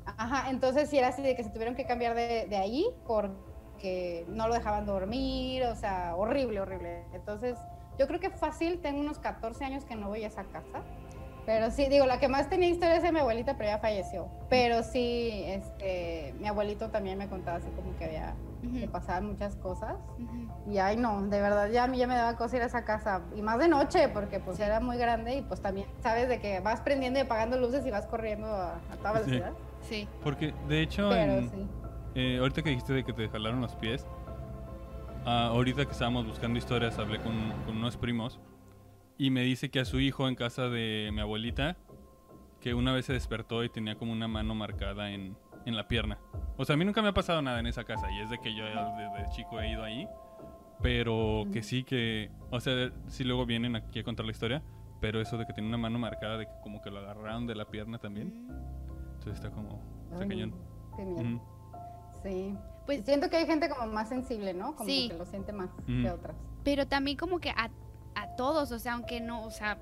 Ajá, 0.06 0.50
entonces 0.50 0.90
sí 0.90 0.98
era 0.98 1.10
así 1.10 1.22
de 1.22 1.36
que 1.36 1.44
se 1.44 1.50
tuvieron 1.50 1.76
que 1.76 1.86
cambiar 1.86 2.16
de, 2.16 2.48
de 2.48 2.56
ahí 2.56 2.86
porque 3.06 4.26
no 4.30 4.48
lo 4.48 4.54
dejaban 4.54 4.86
dormir, 4.86 5.64
o 5.66 5.76
sea, 5.76 6.16
horrible, 6.16 6.62
horrible. 6.62 7.04
Entonces, 7.14 7.58
yo 8.00 8.08
creo 8.08 8.22
que 8.22 8.30
fácil, 8.30 8.80
tengo 8.80 9.02
unos 9.02 9.20
14 9.20 9.66
años 9.66 9.84
que 9.84 9.96
no 9.96 10.08
voy 10.08 10.24
a 10.24 10.28
esa 10.28 10.46
casa. 10.46 10.82
Pero 11.46 11.70
sí, 11.72 11.88
digo, 11.90 12.06
la 12.06 12.20
que 12.20 12.30
más 12.30 12.50
tenía 12.50 12.70
historias 12.70 13.04
es 13.04 13.12
mi 13.12 13.20
abuelita, 13.20 13.58
pero 13.58 13.72
ya 13.72 13.80
falleció. 13.80 14.30
Pero 14.50 14.84
sí, 14.84 15.44
este, 15.48 16.34
mi 16.40 16.48
abuelito 16.48 16.90
también 16.92 17.18
me 17.18 17.28
contaba 17.28 17.58
así 17.58 17.68
como 17.76 17.98
que 17.98 18.06
había, 18.06 18.36
que 18.80 18.88
pasaban 18.88 19.26
muchas 19.26 19.56
cosas. 19.56 19.96
Y 20.70 20.78
ay, 20.78 20.96
no, 20.96 21.24
de 21.24 21.42
verdad, 21.42 21.70
ya 21.72 21.86
a 21.86 21.88
mí 21.88 21.98
ya 21.98 22.08
me 22.08 22.16
daba 22.16 22.38
cosa 22.38 22.58
ir 22.58 22.62
a 22.62 22.68
esa 22.68 22.86
casa. 22.86 23.24
Y 23.36 23.42
más 23.42 23.60
de 23.60 23.68
noche, 23.68 24.08
porque 24.10 24.40
pues 24.40 24.60
era 24.60 24.80
muy 24.80 24.98
grande 24.98 25.38
y 25.38 25.42
pues 25.42 25.60
también, 25.60 25.88
sabes, 26.02 26.30
de 26.30 26.40
que 26.40 26.60
vas 26.60 26.82
prendiendo 26.82 27.20
y 27.20 27.24
apagando 27.24 27.58
luces 27.58 27.86
y 27.86 27.92
vas 27.92 28.06
corriendo 28.06 28.48
a, 28.48 28.80
toda 29.00 29.14
velocidad. 29.14 29.54
Sí. 29.82 30.08
Porque, 30.24 30.54
de 30.68 30.82
hecho, 30.84 31.10
eh, 32.16 32.38
ahorita 32.40 32.62
que 32.62 32.70
dijiste 32.70 32.94
de 32.94 33.04
que 33.04 33.12
te 33.12 33.28
jalaron 33.28 33.60
los 33.60 33.76
pies, 33.76 34.06
Ah, 35.32 35.50
ahorita 35.50 35.86
que 35.86 35.92
estábamos 35.92 36.26
buscando 36.26 36.58
historias, 36.58 36.98
hablé 36.98 37.20
con, 37.20 37.36
unos 37.68 37.98
primos 37.98 38.40
y 39.16 39.30
me 39.30 39.42
dice 39.42 39.70
que 39.70 39.80
a 39.80 39.86
su 39.86 40.00
hijo 40.00 40.28
en 40.28 40.34
casa 40.34 40.70
de 40.70 41.12
mi 41.14 41.22
abuelita 41.22 41.78
que 42.60 42.74
una 42.74 42.94
vez 42.94 43.06
se 43.06 43.14
despertó 43.14 43.64
y 43.64 43.70
tenía 43.70 43.94
como 43.94 44.12
una 44.12 44.28
mano 44.28 44.56
marcada 44.56 45.12
en, 45.12 45.38
en 45.68 45.76
la 45.76 45.88
pierna. 45.88 46.18
O 46.58 46.66
sea, 46.66 46.74
a 46.74 46.78
mí 46.78 46.84
nunca 46.84 47.04
me 47.04 47.10
ha 47.10 47.14
pasado 47.14 47.44
nada 47.44 47.60
en 47.60 47.68
esa 47.68 47.84
casa 47.84 48.10
y 48.10 48.22
es 48.22 48.32
de 48.32 48.40
que 48.40 48.56
yo 48.56 48.66
desde 48.66 49.32
chico 49.36 49.62
he 49.62 49.70
ido 49.70 49.84
ahí. 49.84 50.08
Pero 50.82 51.46
que 51.54 51.62
sí 51.62 51.84
que, 51.84 52.32
o 52.50 52.60
sea, 52.60 52.92
sí 53.06 53.24
luego 53.24 53.46
vienen 53.46 53.76
aquí 53.76 54.00
a 54.00 54.04
contar 54.04 54.26
la 54.26 54.32
historia, 54.32 54.64
pero 55.00 55.22
eso 55.22 55.38
de 55.38 55.46
que 55.46 55.54
tiene 55.54 55.70
una 55.70 55.78
mano 55.78 56.00
marcada, 56.00 56.40
de 56.40 56.48
que 56.48 56.54
como 56.64 56.82
que 56.82 56.90
lo 56.90 56.98
agarraron 56.98 57.46
de 57.46 57.54
la 57.54 57.66
pierna 57.66 58.00
también. 58.00 58.48
Entonces 59.14 59.36
está 59.36 59.52
como, 59.52 59.80
está 60.12 60.28
cañón. 60.28 60.56
Qué 60.98 61.06
miedo. 61.06 61.40
Sí. 62.24 62.56
Pues 62.90 63.06
siento 63.06 63.30
que 63.30 63.38
hay 63.38 63.46
gente 63.46 63.70
como 63.70 63.86
más 63.86 64.10
sensible, 64.10 64.52
¿no? 64.56 64.76
Como 64.76 64.88
que 64.88 65.14
lo 65.16 65.24
siente 65.28 65.54
más 65.54 65.70
que 65.86 66.10
otras. 66.10 66.36
Pero 66.64 66.88
también 66.88 67.18
como 67.18 67.38
que 67.38 67.52
a, 67.52 67.70
a 68.16 68.36
todos, 68.36 68.72
o 68.72 68.80
sea, 68.80 68.94
aunque 68.94 69.22
no, 69.22 69.44
o 69.44 69.52
sea, 69.52 69.78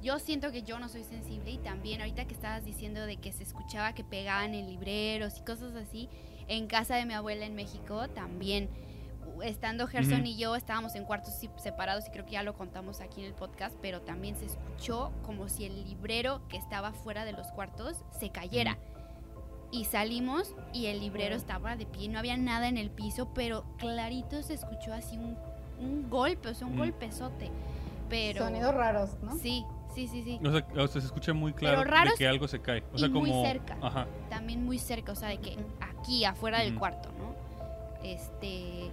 yo 0.00 0.20
siento 0.20 0.52
que 0.52 0.62
yo 0.62 0.78
no 0.78 0.88
soy 0.88 1.02
sensible 1.02 1.50
y 1.50 1.58
también 1.58 2.00
ahorita 2.00 2.26
que 2.26 2.34
estabas 2.34 2.64
diciendo 2.64 3.06
de 3.06 3.16
que 3.16 3.32
se 3.32 3.42
escuchaba 3.42 3.92
que 3.92 4.04
pegaban 4.04 4.54
en 4.54 4.68
libreros 4.68 5.36
y 5.36 5.40
cosas 5.42 5.74
así, 5.74 6.08
en 6.46 6.68
casa 6.68 6.94
de 6.94 7.06
mi 7.06 7.14
abuela 7.14 7.44
en 7.44 7.56
México 7.56 8.06
también 8.10 8.70
estando 9.42 9.88
Gerson 9.88 10.24
y 10.24 10.36
yo 10.36 10.54
estábamos 10.54 10.94
en 10.94 11.06
cuartos 11.06 11.34
separados 11.56 12.06
y 12.06 12.10
creo 12.12 12.24
que 12.24 12.32
ya 12.34 12.44
lo 12.44 12.54
contamos 12.54 13.00
aquí 13.00 13.22
en 13.22 13.26
el 13.26 13.34
podcast, 13.34 13.74
pero 13.82 14.02
también 14.02 14.36
se 14.36 14.46
escuchó 14.46 15.10
como 15.24 15.48
si 15.48 15.64
el 15.64 15.84
librero 15.84 16.46
que 16.48 16.56
estaba 16.56 16.92
fuera 16.92 17.24
de 17.24 17.32
los 17.32 17.48
cuartos 17.48 18.04
se 18.16 18.30
cayera. 18.30 18.78
Y 19.74 19.86
salimos 19.86 20.54
y 20.72 20.86
el 20.86 21.00
librero 21.00 21.34
estaba 21.34 21.74
de 21.74 21.84
pie, 21.84 22.08
no 22.08 22.20
había 22.20 22.36
nada 22.36 22.68
en 22.68 22.78
el 22.78 22.90
piso, 22.90 23.30
pero 23.34 23.64
clarito 23.78 24.40
se 24.44 24.54
escuchó 24.54 24.94
así 24.94 25.18
un, 25.18 25.36
un 25.80 26.08
golpe, 26.08 26.50
o 26.50 26.54
sea, 26.54 26.68
un 26.68 26.76
golpezote. 26.76 27.50
Pero... 28.08 28.44
Sonidos 28.44 28.72
raros, 28.72 29.16
¿no? 29.20 29.34
Sí, 29.36 29.64
sí, 29.92 30.06
sí, 30.06 30.22
sí. 30.22 30.38
O 30.44 30.52
sea, 30.52 31.00
se 31.00 31.00
escucha 31.00 31.32
muy 31.32 31.52
claro 31.52 31.82
de 31.82 32.10
que 32.16 32.28
algo 32.28 32.46
se 32.46 32.60
cae. 32.60 32.84
O 32.92 32.98
sea, 32.98 33.08
como... 33.08 33.26
muy 33.26 33.44
cerca. 33.44 33.76
También 34.30 34.64
muy 34.64 34.78
cerca, 34.78 35.10
o 35.10 35.16
sea, 35.16 35.30
de 35.30 35.38
que 35.38 35.58
aquí, 35.80 36.24
afuera 36.24 36.60
del 36.60 36.76
cuarto, 36.76 37.08
¿no? 37.18 37.34
Este... 38.04 38.92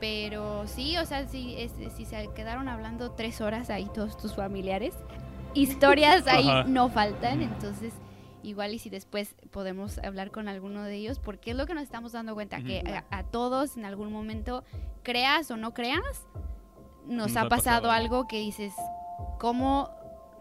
Pero 0.00 0.66
sí, 0.66 0.98
o 0.98 1.06
sea, 1.06 1.28
si, 1.28 1.70
si 1.96 2.04
se 2.04 2.28
quedaron 2.34 2.68
hablando 2.68 3.12
tres 3.12 3.40
horas 3.40 3.70
ahí 3.70 3.88
todos 3.94 4.16
tus 4.16 4.34
familiares, 4.34 4.96
historias 5.54 6.26
ahí 6.26 6.48
no 6.66 6.88
faltan, 6.88 7.42
entonces 7.42 7.92
igual 8.44 8.74
y 8.74 8.78
si 8.78 8.90
después 8.90 9.34
podemos 9.50 9.98
hablar 9.98 10.30
con 10.30 10.48
alguno 10.48 10.82
de 10.82 10.96
ellos, 10.96 11.18
porque 11.18 11.50
es 11.50 11.56
lo 11.56 11.66
que 11.66 11.74
nos 11.74 11.82
estamos 11.82 12.12
dando 12.12 12.34
cuenta, 12.34 12.62
que 12.62 12.82
a, 13.10 13.22
todos 13.24 13.76
en 13.76 13.84
algún 13.84 14.12
momento, 14.12 14.64
creas 15.02 15.50
o 15.50 15.56
no 15.56 15.74
creas, 15.74 16.26
nos, 17.06 17.36
ha, 17.36 17.48
pasado, 17.48 17.90
algo 17.90 18.26
que 18.26 18.38
dices, 18.38 18.72
¿cómo 19.38 19.90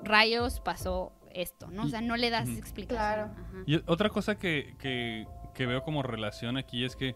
rayos 0.01 0.59
pasó 0.59 1.11
esto? 1.31 1.67
¿no? 1.71 1.83
o 1.83 1.87
sea, 1.89 2.01
no 2.01 2.17
le 2.17 2.29
das 2.29 2.49
explicación. 2.49 3.33
Y 3.65 3.77
otra 3.85 4.09
cosa 4.09 4.37
que, 4.37 4.75
que, 4.79 5.27
que 5.53 5.65
veo 5.65 5.83
como 5.83 6.03
relación 6.03 6.57
aquí 6.57 6.85
es 6.85 6.95
que 6.95 7.15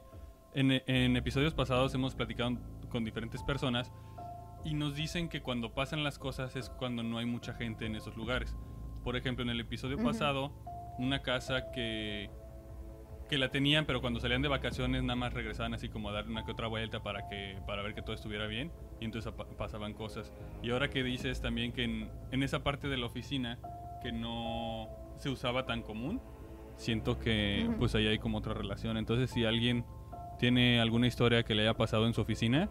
en, 0.54 1.16
episodios 1.16 1.54
pasados 1.54 1.94
hemos 1.94 2.16
platicado 2.16 2.58
con 2.90 3.04
diferentes 3.04 3.44
personas 3.44 3.92
y 4.64 4.74
nos 4.74 4.96
dicen 4.96 5.30
que 5.30 5.42
cuando 5.42 5.74
pasan 5.74 6.04
las 6.04 6.18
cosas 6.18 6.56
es 6.56 6.70
cuando 6.70 7.04
no 7.04 7.20
hay 7.20 7.26
mucha 7.26 7.54
gente 7.54 7.86
en 7.86 7.96
esos 7.96 8.16
lugares. 8.18 8.56
Por 9.04 9.16
ejemplo, 9.16 9.44
en 9.44 9.50
el 9.50 9.60
episodio 9.60 9.98
pasado, 9.98 10.52
una 10.98 11.22
casa 11.22 11.72
que, 11.72 12.30
que 13.30 13.38
la 13.38 13.50
tenían, 13.50 13.86
pero 13.86 14.02
cuando 14.02 14.20
salían 14.20 14.42
de 14.42 14.48
vacaciones 14.48 15.04
nada 15.04 15.16
más 15.16 15.34
regresaban 15.34 15.74
así 15.74 15.90
como 15.90 16.10
a 16.10 16.14
dar 16.14 16.28
una 16.28 16.46
que 16.46 16.52
otra 16.52 16.68
vuelta 16.68 17.04
para, 17.04 17.28
que, 17.28 17.58
para 17.66 17.82
ver 17.82 17.94
que 17.94 18.02
todo 18.02 18.16
estuviera 18.16 18.48
bien 18.48 18.72
y 19.00 19.06
entonces 19.06 19.32
pasaban 19.58 19.94
cosas. 19.94 20.32
Y 20.62 20.72
ahora 20.72 20.90
que 20.90 21.04
dices 21.04 21.42
también 21.42 21.72
que 21.72 21.84
en, 21.84 22.10
en 22.32 22.44
esa 22.44 22.64
parte 22.64 22.88
de 22.88 22.98
la 22.98 23.06
oficina 23.06 23.60
que 24.02 24.12
no 24.12 24.88
se 25.18 25.30
usaba 25.30 25.66
tan 25.66 25.82
común, 25.82 26.22
siento 26.78 27.20
que 27.20 27.70
pues 27.80 27.96
ahí 27.96 28.08
hay 28.08 28.20
como 28.20 28.38
otra 28.38 28.54
relación. 28.54 28.98
Entonces 28.98 29.30
si 29.32 29.46
alguien 29.46 29.86
tiene 30.40 30.80
alguna 30.80 31.08
historia 31.08 31.44
que 31.44 31.56
le 31.56 31.64
haya 31.64 31.74
pasado 31.74 32.08
en 32.08 32.14
su 32.14 32.22
oficina, 32.22 32.70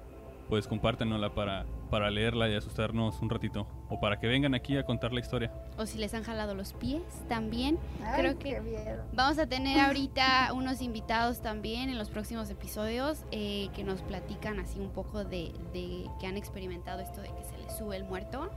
pues 0.48 0.68
compártenosla 0.68 1.34
para, 1.34 1.66
para 1.86 2.10
leerla 2.10 2.48
y 2.48 2.54
asustarnos 2.54 3.20
un 3.22 3.30
ratito. 3.30 3.66
O 3.88 4.00
para 4.00 4.18
que 4.18 4.26
vengan 4.26 4.54
aquí 4.54 4.76
a 4.76 4.84
contar 4.84 5.12
la 5.12 5.20
historia. 5.20 5.52
O 5.78 5.86
si 5.86 5.98
les 5.98 6.14
han 6.14 6.24
jalado 6.24 6.54
los 6.54 6.72
pies 6.72 7.02
también. 7.28 7.78
Creo 8.16 8.38
que 8.38 8.60
vamos 9.12 9.38
a 9.38 9.46
tener 9.46 9.80
ahorita 9.80 10.52
unos 10.52 10.82
invitados 10.82 11.40
también 11.40 11.90
en 11.90 11.98
los 11.98 12.10
próximos 12.10 12.50
episodios 12.50 13.24
eh, 13.30 13.68
que 13.74 13.84
nos 13.84 14.02
platican 14.02 14.58
así 14.58 14.80
un 14.80 14.90
poco 14.90 15.24
de, 15.24 15.52
de, 15.72 16.06
que 16.20 16.26
han 16.26 16.36
experimentado 16.36 17.00
esto 17.00 17.20
de 17.20 17.28
que 17.28 17.44
se 17.44 17.58
les 17.58 17.76
sube 17.76 17.96
el 17.96 18.04
muerto. 18.04 18.50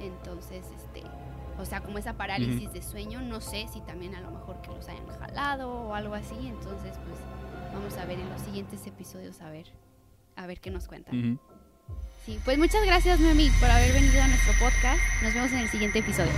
Entonces, 0.00 0.64
este, 0.76 1.02
o 1.58 1.64
sea, 1.64 1.80
como 1.80 1.98
esa 1.98 2.14
parálisis 2.14 2.72
de 2.72 2.82
sueño, 2.82 3.20
no 3.20 3.40
sé 3.40 3.66
si 3.72 3.80
también 3.80 4.14
a 4.14 4.20
lo 4.20 4.30
mejor 4.30 4.60
que 4.60 4.68
los 4.68 4.88
hayan 4.88 5.06
jalado 5.18 5.70
o 5.70 5.94
algo 5.94 6.14
así. 6.14 6.36
Entonces, 6.46 6.96
pues 7.04 7.18
vamos 7.72 7.96
a 7.96 8.04
ver 8.04 8.20
en 8.20 8.30
los 8.30 8.40
siguientes 8.42 8.86
episodios 8.86 9.40
a 9.40 9.50
ver, 9.50 9.66
a 10.36 10.46
ver 10.46 10.60
qué 10.60 10.70
nos 10.70 10.86
cuentan. 10.86 11.40
Pues 12.44 12.58
muchas 12.58 12.84
gracias 12.84 13.20
Noemi 13.20 13.50
por 13.58 13.70
haber 13.70 13.92
venido 13.92 14.20
a 14.22 14.28
nuestro 14.28 14.52
podcast. 14.54 15.00
Nos 15.22 15.32
vemos 15.32 15.50
en 15.52 15.58
el 15.58 15.68
siguiente 15.70 16.00
episodio. 16.00 16.32